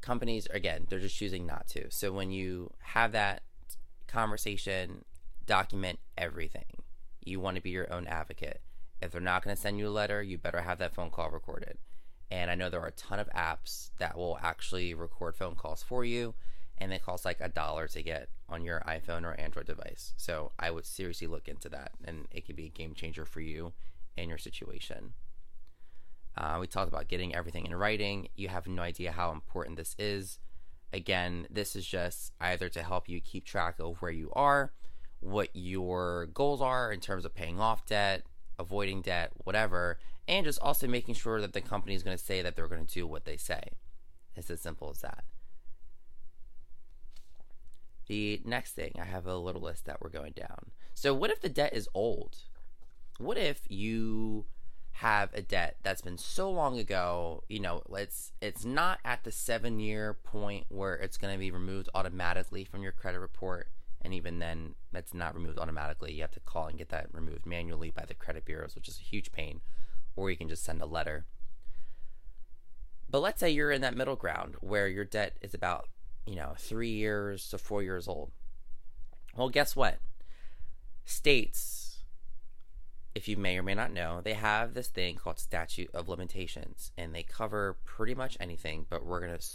Companies, 0.00 0.46
again, 0.50 0.86
they're 0.88 0.98
just 0.98 1.16
choosing 1.16 1.46
not 1.46 1.66
to. 1.68 1.90
So 1.90 2.12
when 2.12 2.30
you 2.30 2.72
have 2.80 3.12
that 3.12 3.42
conversation, 4.06 5.04
document 5.46 5.98
everything. 6.16 6.64
You 7.24 7.40
want 7.40 7.56
to 7.56 7.62
be 7.62 7.70
your 7.70 7.92
own 7.92 8.06
advocate. 8.06 8.60
If 9.00 9.12
they're 9.12 9.20
not 9.20 9.42
going 9.42 9.56
to 9.56 9.60
send 9.60 9.78
you 9.78 9.88
a 9.88 9.90
letter, 9.90 10.22
you 10.22 10.38
better 10.38 10.60
have 10.60 10.78
that 10.78 10.94
phone 10.94 11.10
call 11.10 11.30
recorded. 11.30 11.78
And 12.30 12.50
I 12.50 12.54
know 12.54 12.68
there 12.68 12.80
are 12.80 12.88
a 12.88 12.92
ton 12.92 13.18
of 13.18 13.30
apps 13.30 13.90
that 13.98 14.16
will 14.16 14.38
actually 14.42 14.94
record 14.94 15.36
phone 15.36 15.54
calls 15.54 15.82
for 15.82 16.04
you 16.04 16.34
and 16.78 16.90
they 16.90 16.98
cost 16.98 17.24
like 17.24 17.40
a 17.40 17.48
dollar 17.48 17.86
to 17.88 18.02
get 18.02 18.28
on 18.48 18.64
your 18.64 18.82
iPhone 18.86 19.24
or 19.24 19.38
Android 19.38 19.66
device. 19.66 20.12
So 20.16 20.52
I 20.58 20.70
would 20.70 20.86
seriously 20.86 21.26
look 21.26 21.48
into 21.48 21.68
that, 21.70 21.92
and 22.04 22.26
it 22.30 22.46
could 22.46 22.56
be 22.56 22.66
a 22.66 22.70
game 22.70 22.94
changer 22.94 23.24
for 23.24 23.40
you 23.40 23.72
and 24.16 24.28
your 24.28 24.38
situation. 24.38 25.14
Uh, 26.36 26.58
we 26.60 26.66
talked 26.66 26.88
about 26.88 27.08
getting 27.08 27.34
everything 27.34 27.66
in 27.66 27.74
writing. 27.74 28.28
You 28.34 28.48
have 28.48 28.66
no 28.66 28.82
idea 28.82 29.12
how 29.12 29.30
important 29.30 29.76
this 29.76 29.94
is. 29.98 30.38
Again, 30.92 31.46
this 31.50 31.76
is 31.76 31.86
just 31.86 32.32
either 32.40 32.68
to 32.68 32.82
help 32.82 33.08
you 33.08 33.20
keep 33.20 33.44
track 33.44 33.76
of 33.78 34.00
where 34.00 34.10
you 34.10 34.30
are, 34.34 34.72
what 35.20 35.48
your 35.52 36.26
goals 36.26 36.60
are 36.60 36.92
in 36.92 37.00
terms 37.00 37.24
of 37.24 37.34
paying 37.34 37.60
off 37.60 37.86
debt, 37.86 38.22
avoiding 38.58 39.02
debt, 39.02 39.32
whatever, 39.44 39.98
and 40.26 40.44
just 40.44 40.60
also 40.60 40.86
making 40.86 41.14
sure 41.14 41.40
that 41.40 41.52
the 41.52 41.60
company 41.60 41.94
is 41.94 42.02
going 42.02 42.16
to 42.16 42.22
say 42.22 42.42
that 42.42 42.56
they're 42.56 42.68
going 42.68 42.86
to 42.86 42.94
do 42.94 43.06
what 43.06 43.24
they 43.24 43.36
say. 43.36 43.62
It's 44.36 44.50
as 44.50 44.60
simple 44.60 44.90
as 44.90 45.00
that. 45.00 45.24
The 48.06 48.42
next 48.44 48.72
thing, 48.72 48.92
I 49.00 49.04
have 49.04 49.26
a 49.26 49.36
little 49.36 49.62
list 49.62 49.86
that 49.86 50.00
we're 50.00 50.10
going 50.10 50.32
down. 50.32 50.72
So, 50.94 51.14
what 51.14 51.30
if 51.30 51.40
the 51.40 51.48
debt 51.48 51.74
is 51.74 51.88
old? 51.94 52.36
What 53.18 53.38
if 53.38 53.62
you 53.68 54.46
have 54.98 55.30
a 55.34 55.42
debt 55.42 55.76
that's 55.82 56.02
been 56.02 56.18
so 56.18 56.50
long 56.50 56.78
ago, 56.78 57.42
you 57.48 57.60
know, 57.60 57.82
it's 57.96 58.32
it's 58.40 58.64
not 58.64 58.98
at 59.04 59.24
the 59.24 59.30
7-year 59.30 60.14
point 60.14 60.66
where 60.68 60.94
it's 60.94 61.16
going 61.16 61.32
to 61.32 61.38
be 61.38 61.50
removed 61.50 61.88
automatically 61.94 62.64
from 62.64 62.82
your 62.82 62.92
credit 62.92 63.18
report 63.18 63.68
and 64.02 64.12
even 64.14 64.38
then 64.38 64.74
that's 64.92 65.14
not 65.14 65.34
removed 65.34 65.58
automatically. 65.58 66.12
You 66.12 66.22
have 66.22 66.30
to 66.32 66.40
call 66.40 66.66
and 66.66 66.78
get 66.78 66.90
that 66.90 67.08
removed 67.12 67.46
manually 67.46 67.90
by 67.90 68.04
the 68.06 68.14
credit 68.14 68.44
bureaus, 68.44 68.74
which 68.74 68.88
is 68.88 68.98
a 68.98 69.02
huge 69.02 69.32
pain, 69.32 69.62
or 70.14 70.30
you 70.30 70.36
can 70.36 70.48
just 70.48 70.64
send 70.64 70.82
a 70.82 70.86
letter. 70.86 71.24
But 73.08 73.20
let's 73.20 73.40
say 73.40 73.50
you're 73.50 73.70
in 73.70 73.80
that 73.80 73.96
middle 73.96 74.16
ground 74.16 74.56
where 74.60 74.88
your 74.88 75.04
debt 75.04 75.36
is 75.40 75.54
about 75.54 75.88
you 76.26 76.36
know, 76.36 76.54
three 76.56 76.90
years 76.90 77.48
to 77.50 77.58
four 77.58 77.82
years 77.82 78.08
old. 78.08 78.30
Well, 79.36 79.50
guess 79.50 79.76
what? 79.76 79.98
States, 81.04 81.83
if 83.14 83.28
you 83.28 83.36
may 83.36 83.56
or 83.56 83.62
may 83.62 83.74
not 83.74 83.92
know, 83.92 84.20
they 84.22 84.34
have 84.34 84.74
this 84.74 84.88
thing 84.88 85.14
called 85.14 85.38
statute 85.38 85.90
of 85.94 86.08
limitations, 86.08 86.90
and 86.98 87.14
they 87.14 87.22
cover 87.22 87.76
pretty 87.84 88.14
much 88.14 88.36
anything, 88.40 88.86
but 88.88 89.06
we're 89.06 89.20
going 89.20 89.38
to 89.38 89.46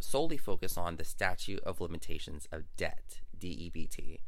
solely 0.00 0.36
focus 0.36 0.76
on 0.76 0.96
the 0.96 1.04
statute 1.04 1.62
of 1.64 1.80
limitations 1.80 2.46
of 2.52 2.64
debt, 2.76 3.20
DEBT. 3.38 4.20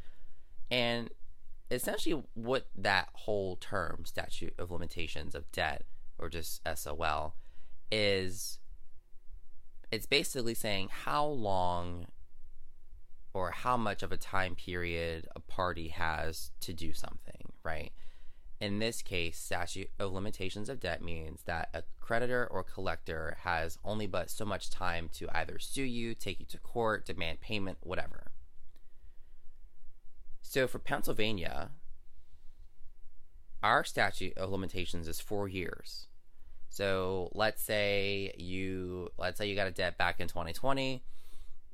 And 0.70 1.10
essentially, 1.70 2.22
what 2.34 2.68
that 2.74 3.08
whole 3.12 3.56
term, 3.56 4.04
statute 4.04 4.54
of 4.58 4.70
limitations 4.70 5.34
of 5.34 5.50
debt, 5.52 5.84
or 6.18 6.28
just 6.28 6.62
SOL, 6.74 7.34
is 7.92 8.58
it's 9.92 10.06
basically 10.06 10.54
saying 10.54 10.88
how 10.90 11.26
long 11.26 12.06
or 13.32 13.50
how 13.50 13.76
much 13.76 14.02
of 14.02 14.10
a 14.10 14.16
time 14.16 14.54
period 14.54 15.28
a 15.36 15.40
party 15.40 15.88
has 15.88 16.50
to 16.60 16.72
do 16.72 16.92
something, 16.92 17.52
right? 17.62 17.92
In 18.60 18.78
this 18.78 19.00
case, 19.00 19.38
statute 19.38 19.90
of 19.98 20.12
limitations 20.12 20.68
of 20.68 20.80
debt 20.80 21.02
means 21.02 21.42
that 21.44 21.70
a 21.72 21.82
creditor 21.98 22.46
or 22.50 22.62
collector 22.62 23.38
has 23.44 23.78
only 23.82 24.06
but 24.06 24.28
so 24.28 24.44
much 24.44 24.68
time 24.68 25.08
to 25.14 25.28
either 25.34 25.58
sue 25.58 25.82
you, 25.82 26.14
take 26.14 26.40
you 26.40 26.46
to 26.46 26.58
court, 26.58 27.06
demand 27.06 27.40
payment, 27.40 27.78
whatever. 27.80 28.32
So 30.42 30.66
for 30.66 30.78
Pennsylvania, 30.78 31.70
our 33.62 33.82
statute 33.82 34.36
of 34.36 34.50
limitations 34.50 35.08
is 35.08 35.20
four 35.20 35.48
years. 35.48 36.08
So 36.68 37.30
let's 37.34 37.62
say 37.62 38.34
you 38.36 39.10
let's 39.16 39.38
say 39.38 39.48
you 39.48 39.56
got 39.56 39.66
a 39.68 39.72
debt 39.72 39.96
back 39.96 40.20
in 40.20 40.28
2020, 40.28 41.02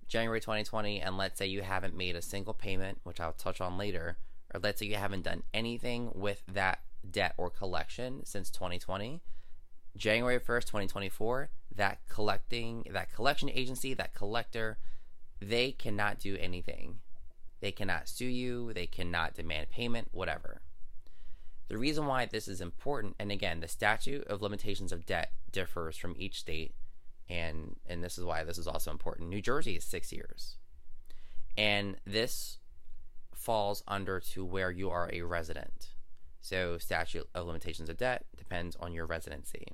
January 0.06 0.40
2020, 0.40 1.00
and 1.00 1.16
let's 1.16 1.36
say 1.36 1.46
you 1.46 1.62
haven't 1.62 1.96
made 1.96 2.14
a 2.14 2.22
single 2.22 2.54
payment, 2.54 3.00
which 3.02 3.20
I'll 3.20 3.32
touch 3.32 3.60
on 3.60 3.76
later, 3.76 4.18
or 4.54 4.60
let's 4.60 4.80
say 4.80 4.86
you 4.86 4.96
haven't 4.96 5.24
done 5.24 5.42
anything 5.52 6.10
with 6.14 6.42
that 6.52 6.80
debt 7.08 7.34
or 7.36 7.50
collection 7.50 8.24
since 8.24 8.50
2020. 8.50 9.20
January 9.96 10.38
1st, 10.38 10.64
2024, 10.64 11.50
that 11.74 12.00
collecting 12.08 12.86
that 12.90 13.12
collection 13.12 13.50
agency, 13.50 13.94
that 13.94 14.14
collector, 14.14 14.78
they 15.40 15.72
cannot 15.72 16.18
do 16.18 16.36
anything. 16.38 16.98
They 17.60 17.72
cannot 17.72 18.08
sue 18.08 18.26
you, 18.26 18.72
they 18.74 18.86
cannot 18.86 19.34
demand 19.34 19.70
payment, 19.70 20.08
whatever. 20.12 20.60
The 21.68 21.78
reason 21.78 22.06
why 22.06 22.26
this 22.26 22.46
is 22.46 22.60
important, 22.60 23.16
and 23.18 23.32
again, 23.32 23.60
the 23.60 23.68
statute 23.68 24.24
of 24.28 24.42
limitations 24.42 24.92
of 24.92 25.06
debt 25.06 25.32
differs 25.50 25.96
from 25.96 26.14
each 26.16 26.38
state, 26.38 26.74
and 27.28 27.76
and 27.86 28.04
this 28.04 28.18
is 28.18 28.24
why 28.24 28.44
this 28.44 28.58
is 28.58 28.68
also 28.68 28.90
important. 28.90 29.30
New 29.30 29.42
Jersey 29.42 29.76
is 29.76 29.84
six 29.84 30.12
years, 30.12 30.58
and 31.56 31.96
this 32.06 32.58
falls 33.46 33.84
under 33.86 34.18
to 34.18 34.44
where 34.44 34.72
you 34.72 34.90
are 34.90 35.08
a 35.12 35.22
resident. 35.22 35.90
So 36.40 36.78
statute 36.78 37.28
of 37.32 37.46
limitations 37.46 37.88
of 37.88 37.96
debt 37.96 38.26
depends 38.36 38.74
on 38.80 38.92
your 38.92 39.06
residency. 39.06 39.68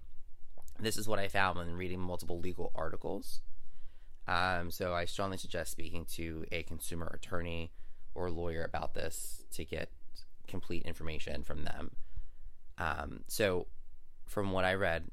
This 0.78 0.98
is 0.98 1.08
what 1.08 1.18
I 1.18 1.28
found 1.28 1.56
when 1.56 1.74
reading 1.74 1.98
multiple 1.98 2.38
legal 2.38 2.70
articles. 2.74 3.40
Um, 4.28 4.70
so 4.70 4.92
I 4.92 5.06
strongly 5.06 5.38
suggest 5.38 5.70
speaking 5.70 6.04
to 6.16 6.44
a 6.52 6.64
consumer 6.64 7.10
attorney 7.14 7.72
or 8.14 8.30
lawyer 8.30 8.62
about 8.62 8.92
this 8.92 9.44
to 9.52 9.64
get 9.64 9.88
complete 10.46 10.82
information 10.82 11.42
from 11.42 11.64
them. 11.64 11.92
Um, 12.76 13.20
so, 13.26 13.68
from 14.26 14.52
what 14.52 14.66
I 14.66 14.74
read, 14.74 15.04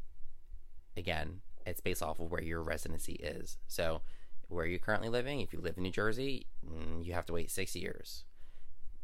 again, 0.97 1.39
it's 1.65 1.79
based 1.79 2.03
off 2.03 2.19
of 2.19 2.29
where 2.29 2.43
your 2.43 2.61
residency 2.61 3.13
is. 3.13 3.57
So, 3.67 4.01
where 4.49 4.65
you're 4.65 4.79
currently 4.79 5.09
living, 5.09 5.39
if 5.39 5.53
you 5.53 5.61
live 5.61 5.77
in 5.77 5.83
New 5.83 5.91
Jersey, 5.91 6.47
mm, 6.65 7.05
you 7.05 7.13
have 7.13 7.25
to 7.27 7.33
wait 7.33 7.51
six 7.51 7.73
years. 7.75 8.25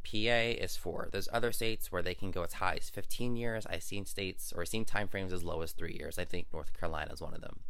PA 0.06 0.64
is 0.64 0.78
four. 0.78 1.10
There's 1.12 1.28
other 1.34 1.52
states 1.52 1.92
where 1.92 2.02
they 2.02 2.14
can 2.14 2.32
go 2.32 2.44
as 2.44 2.54
high 2.54 2.76
as 2.76 2.90
15 2.90 3.36
years. 3.36 3.66
I've 3.66 3.84
seen 3.84 4.06
states 4.06 4.54
or 4.56 4.66
seen 4.66 4.86
time 4.86 5.08
frames 5.08 5.34
as 5.34 5.44
low 5.44 5.62
as 5.62 5.72
three 5.72 5.98
years. 6.00 6.18
I 6.20 6.26
think 6.26 6.48
North 6.54 6.72
Carolina 6.80 7.12
is 7.12 7.22
one 7.22 7.34
of 7.34 7.42
them. 7.42 7.62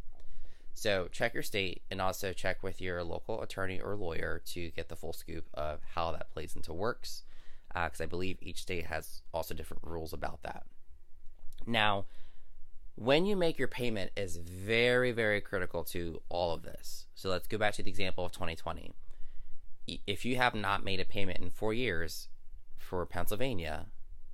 So 0.74 1.08
check 1.10 1.32
your 1.32 1.42
state 1.42 1.82
and 1.90 2.02
also 2.02 2.32
check 2.34 2.62
with 2.62 2.80
your 2.82 3.02
local 3.02 3.40
attorney 3.40 3.80
or 3.80 3.96
lawyer 3.96 4.42
to 4.52 4.70
get 4.72 4.88
the 4.90 4.96
full 4.96 5.14
scoop 5.14 5.46
of 5.54 5.80
how 5.94 6.12
that 6.12 6.30
plays 6.30 6.54
into 6.54 6.74
works 6.74 7.24
because 7.68 8.00
uh, 8.00 8.04
I 8.04 8.06
believe 8.06 8.38
each 8.40 8.62
state 8.62 8.86
has 8.86 9.22
also 9.32 9.54
different 9.54 9.82
rules 9.84 10.12
about 10.12 10.42
that. 10.42 10.64
Now, 11.66 12.06
when 12.94 13.26
you 13.26 13.36
make 13.36 13.58
your 13.58 13.68
payment 13.68 14.10
is 14.16 14.36
very, 14.38 15.12
very 15.12 15.40
critical 15.40 15.84
to 15.84 16.22
all 16.28 16.54
of 16.54 16.62
this. 16.62 17.06
So 17.14 17.28
let's 17.28 17.46
go 17.46 17.58
back 17.58 17.74
to 17.74 17.82
the 17.82 17.90
example 17.90 18.24
of 18.24 18.32
2020. 18.32 18.92
If 19.86 20.24
you 20.24 20.36
have 20.36 20.54
not 20.54 20.84
made 20.84 21.00
a 21.00 21.04
payment 21.04 21.38
in 21.38 21.50
four 21.50 21.72
years 21.72 22.28
for 22.76 23.04
Pennsylvania, 23.06 23.86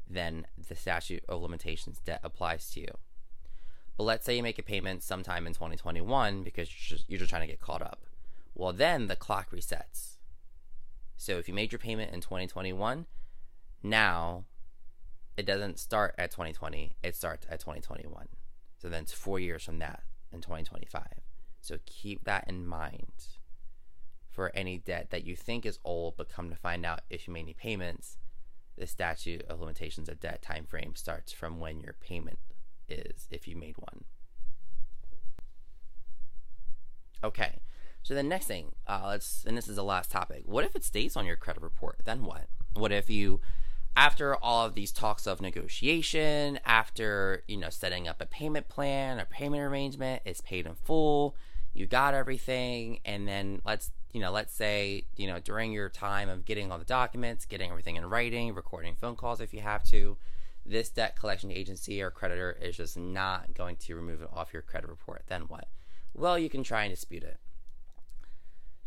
then 0.08 0.46
the 0.68 0.74
statute 0.74 1.24
of 1.28 1.42
limitations 1.42 2.00
debt 2.04 2.20
applies 2.22 2.70
to 2.70 2.80
you. 2.80 2.98
But 3.96 4.04
let's 4.04 4.24
say 4.24 4.36
you 4.36 4.42
make 4.42 4.58
a 4.58 4.62
payment 4.62 5.02
sometime 5.02 5.46
in 5.46 5.52
2021 5.52 6.42
because 6.42 6.68
you're 6.68 6.96
just, 6.96 7.10
you're 7.10 7.18
just 7.18 7.30
trying 7.30 7.42
to 7.42 7.48
get 7.48 7.60
caught 7.60 7.82
up. 7.82 8.06
Well, 8.54 8.72
then 8.72 9.06
the 9.06 9.16
clock 9.16 9.50
resets. 9.50 10.16
So 11.16 11.38
if 11.38 11.48
you 11.48 11.54
made 11.54 11.72
your 11.72 11.78
payment 11.78 12.12
in 12.12 12.20
2021, 12.20 13.06
now, 13.82 14.44
it 15.36 15.46
doesn't 15.46 15.78
start 15.78 16.14
at 16.18 16.30
2020, 16.30 16.92
it 17.02 17.16
starts 17.16 17.46
at 17.50 17.60
2021. 17.60 18.28
So 18.78 18.88
then 18.88 19.02
it's 19.02 19.12
four 19.12 19.38
years 19.38 19.64
from 19.64 19.78
that 19.78 20.02
in 20.32 20.40
2025. 20.40 21.06
So 21.60 21.78
keep 21.86 22.24
that 22.24 22.48
in 22.48 22.66
mind 22.66 23.12
for 24.32 24.50
any 24.54 24.78
debt 24.78 25.10
that 25.10 25.24
you 25.24 25.36
think 25.36 25.64
is 25.64 25.78
old, 25.84 26.16
but 26.16 26.28
come 26.28 26.50
to 26.50 26.56
find 26.56 26.84
out 26.84 27.02
if 27.10 27.26
you 27.26 27.34
made 27.34 27.40
any 27.40 27.54
payments, 27.54 28.16
the 28.76 28.86
statute 28.86 29.42
of 29.48 29.60
limitations 29.60 30.08
of 30.08 30.20
debt 30.20 30.42
time 30.42 30.64
frame 30.64 30.94
starts 30.94 31.32
from 31.32 31.60
when 31.60 31.80
your 31.80 31.94
payment 32.00 32.38
is, 32.88 33.28
if 33.30 33.46
you 33.46 33.54
made 33.56 33.76
one. 33.76 34.04
Okay, 37.22 37.60
so 38.02 38.14
the 38.14 38.22
next 38.22 38.46
thing, 38.46 38.72
uh, 38.88 39.02
let's, 39.06 39.44
and 39.46 39.56
this 39.56 39.68
is 39.68 39.76
the 39.76 39.84
last 39.84 40.10
topic. 40.10 40.42
What 40.46 40.64
if 40.64 40.74
it 40.74 40.84
stays 40.84 41.16
on 41.16 41.26
your 41.26 41.36
credit 41.36 41.62
report? 41.62 42.00
Then 42.04 42.24
what? 42.24 42.48
What 42.74 42.90
if 42.90 43.10
you 43.10 43.40
after 43.94 44.34
all 44.36 44.64
of 44.64 44.74
these 44.74 44.90
talks 44.90 45.26
of 45.26 45.42
negotiation, 45.42 46.58
after, 46.64 47.44
you 47.46 47.58
know, 47.58 47.68
setting 47.68 48.08
up 48.08 48.20
a 48.20 48.26
payment 48.26 48.68
plan 48.68 49.20
or 49.20 49.26
payment 49.26 49.62
arrangement, 49.62 50.22
it's 50.24 50.40
paid 50.40 50.66
in 50.66 50.74
full, 50.74 51.36
you 51.74 51.86
got 51.86 52.14
everything, 52.14 53.00
and 53.04 53.28
then 53.28 53.60
let's 53.64 53.90
you 54.12 54.20
know, 54.20 54.30
let's 54.30 54.54
say, 54.54 55.04
you 55.16 55.26
know, 55.26 55.38
during 55.38 55.72
your 55.72 55.88
time 55.88 56.28
of 56.28 56.44
getting 56.44 56.70
all 56.70 56.78
the 56.78 56.84
documents, 56.84 57.46
getting 57.46 57.70
everything 57.70 57.96
in 57.96 58.04
writing, 58.06 58.54
recording 58.54 58.94
phone 58.94 59.16
calls 59.16 59.40
if 59.40 59.54
you 59.54 59.60
have 59.60 59.82
to, 59.84 60.16
this 60.66 60.90
debt 60.90 61.18
collection 61.18 61.50
agency 61.50 62.02
or 62.02 62.10
creditor 62.10 62.56
is 62.60 62.76
just 62.76 62.96
not 62.96 63.54
going 63.54 63.76
to 63.76 63.96
remove 63.96 64.20
it 64.20 64.28
off 64.32 64.52
your 64.52 64.62
credit 64.62 64.88
report. 64.88 65.24
Then 65.28 65.42
what? 65.42 65.68
Well, 66.14 66.38
you 66.38 66.50
can 66.50 66.62
try 66.62 66.84
and 66.84 66.92
dispute 66.92 67.24
it. 67.24 67.38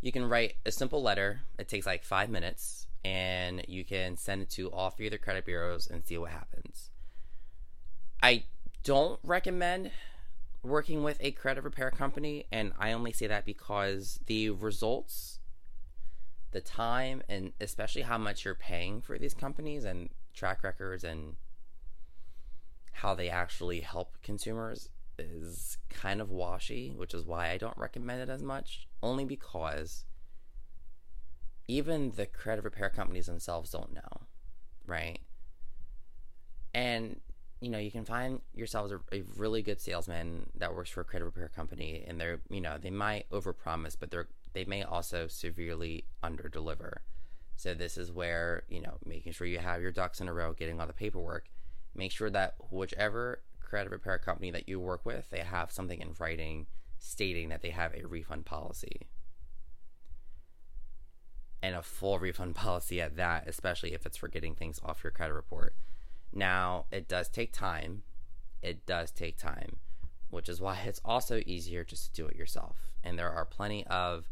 You 0.02 0.12
can 0.12 0.30
write 0.30 0.56
a 0.66 0.72
simple 0.72 1.02
letter. 1.02 1.42
It 1.58 1.68
takes 1.68 1.88
like 1.88 2.04
five 2.04 2.30
minutes, 2.30 2.86
and 3.04 3.66
you 3.68 3.84
can 3.84 4.18
send 4.18 4.44
it 4.44 4.50
to 4.52 4.70
all 4.70 4.92
three 4.92 5.08
of 5.08 5.12
the 5.12 5.18
credit 5.18 5.46
bureaus 5.46 5.88
and 5.88 6.06
see 6.06 6.18
what 6.20 6.32
happens. 6.32 6.92
I 8.22 8.44
don't 8.84 9.20
recommend 9.24 9.90
working 10.66 11.04
with 11.04 11.18
a 11.20 11.32
credit 11.32 11.64
repair 11.64 11.92
company, 11.92 12.46
and 12.52 12.74
I 12.80 12.92
only 12.92 13.12
say 13.12 13.28
that 13.28 13.46
because 13.46 14.20
the 14.26 14.50
results, 14.50 15.40
the 16.52 16.62
time, 16.62 17.22
and 17.30 17.54
especially 17.60 18.04
how 18.04 18.18
much 18.18 18.46
you're 18.46 18.56
paying 18.56 19.02
for 19.02 19.18
these 19.18 19.34
companies 19.34 19.84
and 19.84 20.10
track 20.34 20.64
records 20.64 21.04
and 21.04 21.36
how 22.92 23.14
they 23.14 23.30
actually 23.30 23.82
help 23.82 24.18
consumers 24.24 24.90
is 25.18 25.78
kind 25.90 26.22
of 26.22 26.32
washy, 26.32 26.94
which 26.96 27.14
is 27.14 27.26
why 27.26 27.50
I 27.50 27.58
don't 27.58 27.78
recommend 27.78 28.22
it 28.22 28.30
as 28.30 28.42
much, 28.42 28.88
only 29.02 29.26
because 29.26 30.06
even 31.68 32.12
the 32.12 32.26
credit 32.26 32.64
repair 32.64 32.90
companies 32.90 33.26
themselves 33.26 33.72
don't 33.72 33.94
know, 33.94 34.22
right? 34.86 35.20
And 36.74 37.22
you 37.62 37.70
know, 37.70 37.78
you 37.78 37.92
can 37.92 38.06
find 38.06 38.42
yourselves 38.54 38.92
a, 38.92 39.00
a, 39.14 39.24
really 39.38 39.62
good 39.62 39.80
salesman 39.80 40.48
that 40.56 40.76
works 40.76 40.90
for 40.90 41.02
a 41.02 41.06
credit 41.06 41.26
repair 41.26 41.48
company, 41.48 42.04
and 42.08 42.20
they're, 42.20 42.42
you 42.50 42.62
know, 42.62 42.78
they 42.78 42.90
might 42.90 43.30
overpromise, 43.30 43.96
but 44.00 44.12
they're 44.12 44.28
they 44.54 44.66
may 44.66 44.84
also 44.84 45.28
severely 45.28 46.06
underdeliver. 46.24 46.98
So 47.58 47.74
this 47.74 47.98
is 47.98 48.12
where 48.12 48.64
you 48.70 48.82
know, 48.82 48.98
making 49.06 49.34
sure 49.34 49.48
you 49.48 49.60
have 49.60 49.82
your 49.82 49.92
ducks 49.92 50.22
in 50.22 50.28
a 50.28 50.34
row, 50.34 50.54
getting 50.54 50.80
all 50.80 50.88
the 50.88 50.94
paperwork, 50.94 51.46
make 51.94 52.12
sure 52.12 52.30
that 52.30 52.56
whichever 52.70 53.42
credit 53.60 53.92
repair 53.92 54.18
company 54.18 54.52
that 54.52 54.70
you 54.70 54.80
work 54.80 55.06
with, 55.06 55.30
they 55.30 55.40
have 55.40 55.72
something 55.72 56.02
in 56.02 56.14
writing 56.20 56.68
stating 56.98 57.50
that 57.50 57.62
they 57.62 57.70
have 57.70 57.94
a 57.94 58.06
refund 58.06 58.46
policy. 58.46 59.08
And 61.62 61.76
a 61.76 61.82
full 61.82 62.20
refund 62.20 62.56
policy 62.56 63.02
at 63.02 63.16
that, 63.18 63.48
especially 63.48 63.94
if 63.94 64.06
it's 64.06 64.18
for 64.18 64.28
getting 64.28 64.56
things 64.56 64.80
off 64.84 65.04
your 65.04 65.12
credit 65.12 65.34
report. 65.34 65.76
Now, 66.36 66.86
it 66.92 67.08
does 67.08 67.30
take 67.30 67.54
time. 67.54 68.04
It 68.62 68.86
does 68.86 69.10
take 69.12 69.38
time, 69.38 69.78
which 70.30 70.50
is 70.50 70.60
why 70.60 70.78
it's 70.86 71.00
also 71.06 71.42
easier 71.46 71.86
just 71.86 72.14
to 72.14 72.22
do 72.22 72.28
it 72.28 72.36
yourself. 72.36 72.92
And 73.04 73.18
there 73.18 73.32
are 73.32 73.46
plenty 73.46 73.86
of 73.88 74.30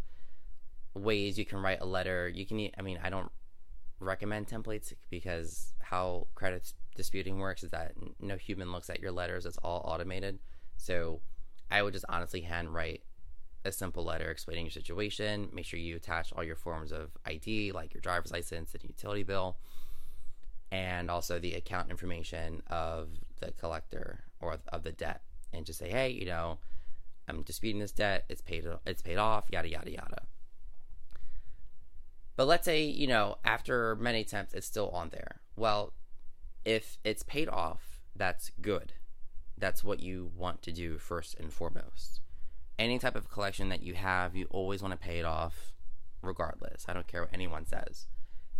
ways 0.94 1.40
you 1.40 1.46
can 1.46 1.60
write 1.60 1.82
a 1.82 1.86
letter. 1.86 2.28
You 2.28 2.46
can, 2.46 2.70
I 2.78 2.82
mean, 2.82 3.00
I 3.02 3.10
don't 3.10 3.32
recommend 4.00 4.48
templates 4.48 4.92
because 5.10 5.74
how 5.80 6.28
credit 6.36 6.74
disputing 6.96 7.40
works 7.40 7.64
is 7.64 7.72
that 7.72 7.94
no 8.20 8.36
human 8.36 8.72
looks 8.72 8.90
at 8.90 9.00
your 9.00 9.12
letters, 9.12 9.46
it's 9.46 9.58
all 9.60 9.82
automated. 9.86 10.40
So 10.78 11.22
I 11.72 11.82
would 11.82 11.94
just 11.94 12.06
honestly 12.10 12.42
handwrite 12.42 13.04
a 13.64 13.72
simple 13.72 14.04
letter 14.04 14.30
explaining 14.30 14.66
your 14.66 14.72
situation. 14.72 15.50
Make 15.54 15.66
sure 15.66 15.80
you 15.80 15.96
attach 15.96 16.34
all 16.34 16.44
your 16.44 16.58
forms 16.58 16.92
of 16.92 17.12
ID, 17.26 17.72
like 17.72 17.94
your 17.94 18.02
driver's 18.02 18.32
license 18.32 18.74
and 18.74 18.84
utility 18.84 19.24
bill 19.24 19.58
and 20.74 21.12
also 21.12 21.38
the 21.38 21.54
account 21.54 21.92
information 21.92 22.64
of 22.68 23.08
the 23.40 23.52
collector 23.52 24.24
or 24.42 24.58
of 24.70 24.82
the 24.82 24.92
debt 24.92 25.22
and 25.54 25.68
just 25.68 25.78
say 25.78 25.88
hey 25.88 26.10
you 26.10 26.26
know 26.26 26.58
i'm 27.30 27.44
disputing 27.44 27.80
this 27.80 27.92
debt. 27.92 28.26
It's 28.28 28.42
paid 28.42 28.66
it's 28.86 29.02
paid 29.04 29.18
off 29.18 29.46
yada 29.50 29.70
yada 29.70 29.92
yada. 29.92 30.24
But 32.36 32.48
let's 32.48 32.66
say 32.66 32.84
you 32.84 33.08
know 33.08 33.38
after 33.46 33.96
many 33.96 34.22
attempts 34.22 34.54
it's 34.54 34.68
still 34.68 34.90
on 34.90 35.10
there. 35.10 35.40
Well 35.56 35.94
if 36.66 36.98
it's 37.04 37.24
paid 37.24 37.48
off 37.48 38.02
that's 38.16 38.52
good. 38.60 38.94
That's 39.58 39.84
what 39.84 40.00
you 40.02 40.32
want 40.36 40.64
to 40.64 40.72
do 40.72 40.98
first 40.98 41.40
and 41.40 41.54
foremost. 41.54 42.20
Any 42.80 42.98
type 42.98 43.16
of 43.16 43.30
collection 43.30 43.70
that 43.70 43.84
you 43.84 43.94
have 43.94 44.36
you 44.36 44.48
always 44.50 44.82
want 44.82 44.94
to 44.94 44.98
pay 44.98 45.20
it 45.20 45.26
off 45.26 45.76
regardless. 46.22 46.86
I 46.90 46.94
don't 46.94 47.08
care 47.08 47.22
what 47.22 47.34
anyone 47.34 47.66
says 47.66 48.08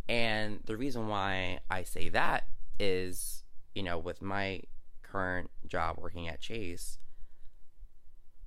and 0.08 0.60
the 0.66 0.78
reason 0.78 1.08
why 1.08 1.60
I 1.70 1.84
say 1.84 2.10
that 2.10 2.48
is, 2.80 3.44
you 3.74 3.84
know, 3.84 3.98
with 3.98 4.22
my 4.22 4.62
current 5.02 5.50
job 5.68 5.98
working 6.00 6.28
at 6.28 6.42
Chase, 6.42 6.98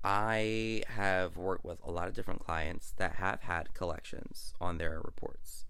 I 0.03 0.83
have 0.87 1.35
worked 1.37 1.65
with 1.65 1.79
a 1.83 1.91
lot 1.91 2.07
of 2.07 2.13
different 2.13 2.39
clients 2.39 2.93
that 2.97 3.15
have 3.15 3.41
had 3.41 3.73
collections 3.73 4.53
on 4.61 4.77
their 4.77 5.01
reports. 5.03 5.65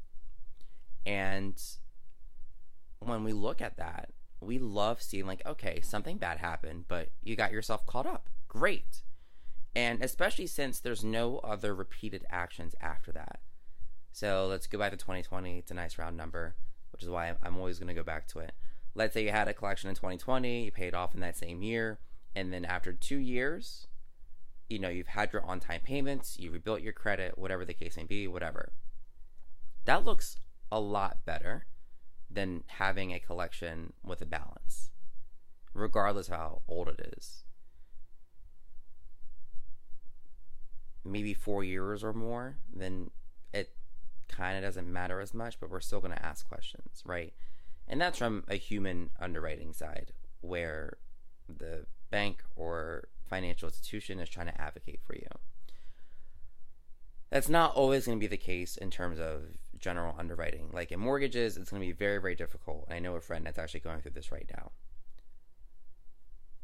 And 1.06 1.62
when 3.00 3.24
we 3.24 3.34
look 3.34 3.62
at 3.62 3.78
that, 3.78 4.10
we 4.40 4.60
love 4.60 5.02
seeing, 5.02 5.26
like, 5.26 5.42
okay, 5.46 5.82
something 5.82 6.18
bad 6.18 6.38
happened, 6.38 6.86
but 6.88 7.10
you 7.24 7.36
got 7.36 7.52
yourself 7.52 7.86
caught 7.86 8.06
up. 8.06 8.30
Great. 8.48 9.04
And 9.76 10.04
especially 10.04 10.48
since 10.48 10.80
there's 10.80 11.04
no 11.04 11.38
other 11.40 11.74
repeated 11.74 12.26
actions 12.30 12.76
after 12.82 13.12
that. 13.14 13.40
So 14.18 14.48
let's 14.48 14.66
go 14.66 14.80
back 14.80 14.90
to 14.90 14.98
2020. 14.98 15.60
It's 15.60 15.70
a 15.70 15.76
nice 15.76 16.00
round 16.00 16.18
number, 16.18 16.56
which 16.92 17.04
is 17.04 17.10
why 17.10 17.32
I'm 17.40 17.56
always 17.56 17.78
going 17.78 17.90
to 17.90 17.94
go 17.94 18.02
back 18.02 18.28
to 18.30 18.40
it. 18.40 18.54
Let's 18.96 19.14
say 19.14 19.24
you 19.24 19.30
had 19.30 19.48
a 19.48 19.54
collection 19.54 19.92
in 19.92 19.96
2020, 19.96 20.64
you 20.66 20.72
paid 20.72 20.96
off 20.96 21.14
in 21.14 21.20
that 21.20 21.38
same 21.38 21.62
year, 21.62 22.00
and 22.36 22.52
then 22.52 22.66
after 22.66 22.92
two 22.94 23.18
years, 23.18 23.86
you 24.72 24.80
know, 24.80 24.90
you've 24.90 25.10
had 25.10 25.32
your 25.32 25.46
on 25.46 25.60
time 25.60 25.82
payments, 25.84 26.40
you 26.40 26.50
rebuilt 26.50 26.82
your 26.82 26.94
credit, 26.94 27.38
whatever 27.38 27.64
the 27.64 27.76
case 27.76 27.96
may 27.96 28.06
be, 28.06 28.28
whatever. 28.28 28.72
That 29.86 30.04
looks 30.04 30.38
a 30.72 30.80
lot 30.80 31.24
better 31.24 31.68
than 32.28 32.64
having 32.66 33.14
a 33.14 33.20
collection 33.20 33.94
with 34.04 34.20
a 34.24 34.26
balance, 34.26 34.90
regardless 35.76 36.30
how 36.30 36.64
old 36.68 36.88
it 36.88 37.14
is. 37.16 37.44
Maybe 41.06 41.36
four 41.36 41.64
years 41.64 42.04
or 42.04 42.14
more, 42.14 42.58
then 42.74 43.12
it 43.54 43.70
kind 44.38 44.58
of 44.58 44.64
doesn't 44.64 44.92
matter 44.92 45.20
as 45.20 45.34
much, 45.34 45.60
but 45.60 45.70
we're 45.70 45.80
still 45.80 46.00
going 46.00 46.14
to 46.14 46.26
ask 46.26 46.48
questions, 46.48 47.02
right? 47.06 47.34
And 47.88 48.00
that's 48.00 48.20
from 48.20 48.44
a 48.48 48.56
human 48.56 49.10
underwriting 49.20 49.74
side 49.74 50.12
where 50.42 50.98
the 51.50 51.86
bank 52.12 52.44
or 52.56 53.08
financial 53.28 53.68
institution 53.68 54.20
is 54.20 54.30
trying 54.30 54.48
to 54.48 54.62
advocate 54.62 55.00
for 55.06 55.16
you. 55.16 55.28
That's 57.30 57.50
not 57.50 57.76
always 57.76 58.06
going 58.06 58.18
to 58.18 58.24
be 58.24 58.28
the 58.28 58.38
case 58.38 58.78
in 58.78 58.90
terms 58.90 59.20
of 59.20 59.44
general 59.78 60.16
underwriting. 60.18 60.70
Like 60.72 60.92
in 60.92 61.00
mortgages, 61.00 61.58
it's 61.58 61.70
going 61.70 61.82
to 61.82 61.88
be 61.88 61.92
very, 61.92 62.22
very 62.22 62.36
difficult. 62.36 62.86
And 62.88 62.96
I 62.96 63.00
know 63.00 63.16
a 63.16 63.22
friend 63.22 63.46
that's 63.46 63.60
actually 63.60 63.82
going 63.82 64.02
through 64.02 64.12
this 64.12 64.32
right 64.32 64.50
now. 64.56 64.72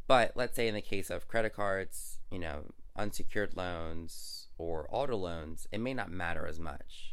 But 0.08 0.34
let's 0.36 0.56
say 0.56 0.68
in 0.68 0.76
the 0.76 0.82
case 0.82 1.10
of 1.10 1.28
credit 1.28 1.54
cards, 1.54 2.20
you 2.32 2.40
know, 2.40 2.66
unsecured 2.96 3.58
loans 3.58 4.48
or 4.58 4.88
auto 4.92 5.18
loans, 5.18 5.68
it 5.72 5.80
may 5.80 5.94
not 5.94 6.12
matter 6.12 6.46
as 6.46 6.60
much 6.60 7.13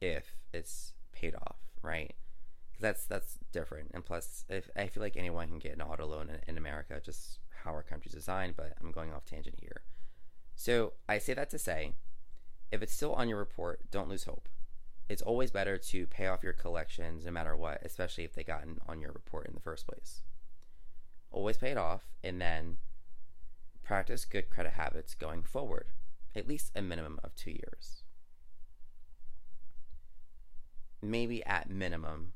if 0.00 0.36
it's 0.52 0.92
paid 1.12 1.34
off, 1.34 1.56
right? 1.82 2.14
That's 2.80 3.06
that's 3.06 3.38
different. 3.52 3.90
And 3.94 4.04
plus, 4.04 4.44
if 4.48 4.68
I 4.76 4.86
feel 4.88 5.02
like 5.02 5.16
anyone 5.16 5.48
can 5.48 5.58
get 5.58 5.74
an 5.74 5.82
auto 5.82 6.06
loan 6.06 6.28
in, 6.30 6.40
in 6.46 6.58
America, 6.58 7.00
just 7.02 7.38
how 7.64 7.70
our 7.72 7.82
country's 7.82 8.14
designed. 8.14 8.54
But 8.56 8.74
I'm 8.80 8.92
going 8.92 9.12
off 9.12 9.24
tangent 9.24 9.58
here. 9.60 9.82
So 10.54 10.94
I 11.08 11.18
say 11.18 11.34
that 11.34 11.50
to 11.50 11.58
say, 11.58 11.94
if 12.70 12.82
it's 12.82 12.92
still 12.92 13.12
on 13.12 13.28
your 13.28 13.38
report, 13.38 13.90
don't 13.90 14.08
lose 14.08 14.24
hope. 14.24 14.48
It's 15.08 15.22
always 15.22 15.50
better 15.50 15.78
to 15.78 16.06
pay 16.06 16.26
off 16.26 16.42
your 16.42 16.52
collections 16.52 17.24
no 17.24 17.30
matter 17.30 17.56
what, 17.56 17.80
especially 17.84 18.24
if 18.24 18.34
they 18.34 18.42
gotten 18.42 18.78
on 18.88 19.00
your 19.00 19.12
report 19.12 19.46
in 19.46 19.54
the 19.54 19.60
first 19.60 19.86
place. 19.86 20.22
Always 21.30 21.58
pay 21.58 21.70
it 21.70 21.78
off 21.78 22.06
and 22.24 22.40
then 22.40 22.78
practice 23.84 24.24
good 24.24 24.50
credit 24.50 24.72
habits 24.72 25.14
going 25.14 25.42
forward, 25.42 25.86
at 26.34 26.48
least 26.48 26.72
a 26.74 26.82
minimum 26.82 27.20
of 27.22 27.36
two 27.36 27.52
years 27.52 28.02
maybe 31.02 31.44
at 31.44 31.70
minimum 31.70 32.32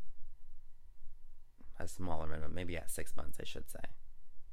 a 1.81 1.89
smaller 1.89 2.27
minimum, 2.27 2.55
maybe 2.55 2.77
at 2.77 2.91
six 2.91 3.17
months, 3.17 3.39
I 3.41 3.45
should 3.45 3.71
say. 3.71 3.81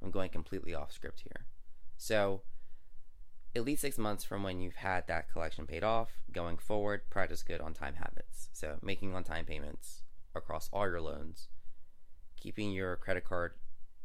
I'm 0.02 0.12
going 0.12 0.30
completely 0.30 0.74
off 0.74 0.91
script 0.91 1.22
here. 1.24 1.46
So, 1.98 2.41
at 3.56 3.65
least 3.65 3.82
six 3.82 3.98
months 3.98 4.24
from 4.24 4.43
when 4.43 4.60
you've 4.60 4.76
had 4.76 5.08
that 5.08 5.32
collection 5.32 5.65
paid 5.65 5.84
off, 5.84 6.10
going 6.32 6.58
forward, 6.58 7.02
practice 7.10 7.43
good 7.43 7.62
on 7.62 7.74
time 7.74 7.96
habits. 7.96 8.50
So, 8.54 8.78
making 8.82 9.15
on 9.15 9.24
time 9.24 9.46
payments 9.46 10.04
across 10.36 10.70
all 10.72 10.88
your 10.88 11.02
loans, 11.02 11.50
keeping 12.39 12.72
your 12.72 12.96
credit 12.96 13.26
card 13.26 13.54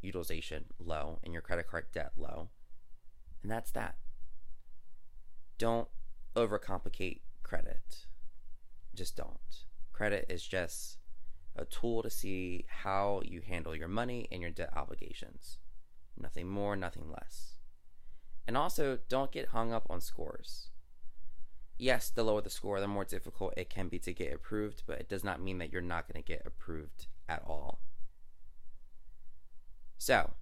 utilization 0.00 0.64
low 0.78 1.20
and 1.22 1.32
your 1.32 1.42
credit 1.42 1.68
card 1.68 1.86
debt 1.92 2.12
low. 2.16 2.48
And 3.42 3.50
that's 3.50 3.70
that. 3.72 3.96
Don't 5.58 5.88
overcomplicate 6.34 7.20
credit. 7.42 8.06
Just 8.94 9.16
don't. 9.16 9.64
Credit 10.02 10.26
is 10.28 10.44
just 10.44 10.98
a 11.54 11.64
tool 11.64 12.02
to 12.02 12.10
see 12.10 12.64
how 12.66 13.22
you 13.24 13.40
handle 13.40 13.76
your 13.76 13.86
money 13.86 14.26
and 14.32 14.42
your 14.42 14.50
debt 14.50 14.72
obligations. 14.74 15.58
Nothing 16.18 16.48
more, 16.48 16.74
nothing 16.74 17.08
less. 17.08 17.58
And 18.44 18.56
also, 18.56 18.98
don't 19.08 19.30
get 19.30 19.50
hung 19.50 19.72
up 19.72 19.86
on 19.88 20.00
scores. 20.00 20.70
yes, 21.78 22.10
the 22.10 22.24
lower 22.24 22.40
the 22.40 22.50
score, 22.50 22.80
the 22.80 22.88
more 22.88 23.04
difficult 23.04 23.54
it 23.56 23.70
can 23.70 23.86
be 23.86 24.00
to 24.00 24.12
get 24.12 24.34
approved, 24.34 24.82
but 24.88 24.98
it 24.98 25.08
does 25.08 25.22
not 25.22 25.40
mean 25.40 25.58
that 25.58 25.72
you're 25.72 25.80
not 25.80 26.12
going 26.12 26.20
to 26.20 26.32
get 26.32 26.42
approved 26.44 27.06
at 27.28 27.44
all. 27.46 27.78
So, 29.98 30.32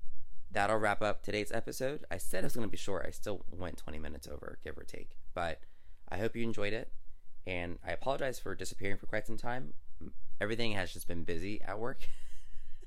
that'll 0.51 0.79
wrap 0.79 1.03
up 1.03 1.23
today's 1.23 1.53
episode. 1.53 2.07
I 2.11 2.17
said 2.17 2.45
it 2.45 2.47
was 2.47 2.57
going 2.57 2.67
to 2.67 2.71
be 2.71 2.79
short. 2.79 3.05
I 3.07 3.11
still 3.11 3.45
went 3.51 3.77
20 3.77 3.99
minutes 3.99 4.27
over, 4.27 4.59
give 4.65 4.79
or 4.79 4.85
take. 4.85 5.19
But 5.35 5.61
I 6.09 6.17
hope 6.17 6.35
you 6.35 6.45
enjoyed 6.45 6.73
it. 6.73 6.91
And 7.47 7.79
I 7.87 7.93
apologize 7.93 8.39
for 8.39 8.55
disappearing 8.55 8.97
for 8.97 9.07
quite 9.07 9.27
some 9.27 9.37
time. 9.37 9.75
Everything 10.41 10.73
has 10.73 10.93
just 10.93 11.09
been 11.09 11.25
busy 11.25 11.61
at 11.63 11.79
work. 11.79 12.07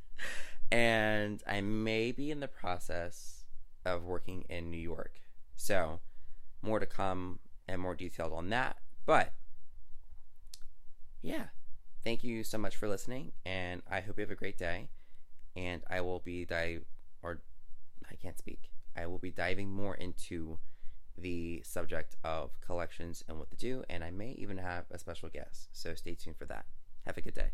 and 0.72 1.42
I 1.48 1.62
may 1.62 2.12
be 2.12 2.32
in 2.32 2.39
the 2.39 2.48
process 2.48 3.44
of 3.86 4.04
working 4.04 4.46
in 4.50 4.70
New 4.70 4.78
York. 4.78 5.20
So, 5.56 6.00
more 6.62 6.80
to 6.80 6.86
come 6.86 7.39
and 7.68 7.82
more 7.82 7.96
details 7.96 8.34
on 8.34 8.50
that. 8.50 8.78
But, 9.06 9.34
yeah. 11.22 11.46
Thank 12.04 12.24
you 12.24 12.44
so 12.44 12.58
much 12.58 12.76
for 12.76 12.88
listening. 12.88 13.32
And 13.46 13.82
I 13.89 14.02
hope 14.02 14.18
you 14.18 14.22
have 14.24 14.32
a 14.32 14.36
great 14.36 14.58
day. 14.58 14.89
And 15.56 15.84
I 15.89 16.02
will 16.02 16.20
be 16.20 16.46
dive 16.46 16.84
or 17.22 17.42
I 18.12 18.16
can't 18.16 18.38
speak. 18.38 18.72
I 18.96 19.06
will 19.08 19.20
be 19.20 19.32
diving 19.32 19.72
more 19.72 19.96
into 19.96 20.60
the 21.17 21.62
subject 21.63 22.15
of 22.23 22.60
collections 22.62 23.23
and 23.28 23.38
what 23.38 23.49
to 23.52 23.58
do, 23.58 23.84
and 23.89 24.04
I 24.04 24.12
may 24.12 24.32
even 24.32 24.58
have 24.58 24.86
a 24.91 24.97
special 24.97 25.30
guest. 25.30 25.69
So 25.71 25.93
stay 25.95 26.15
tuned 26.15 26.38
for 26.38 26.45
that. 26.45 26.65
Have 27.06 27.17
a 27.17 27.21
good 27.21 27.34
day. 27.34 27.52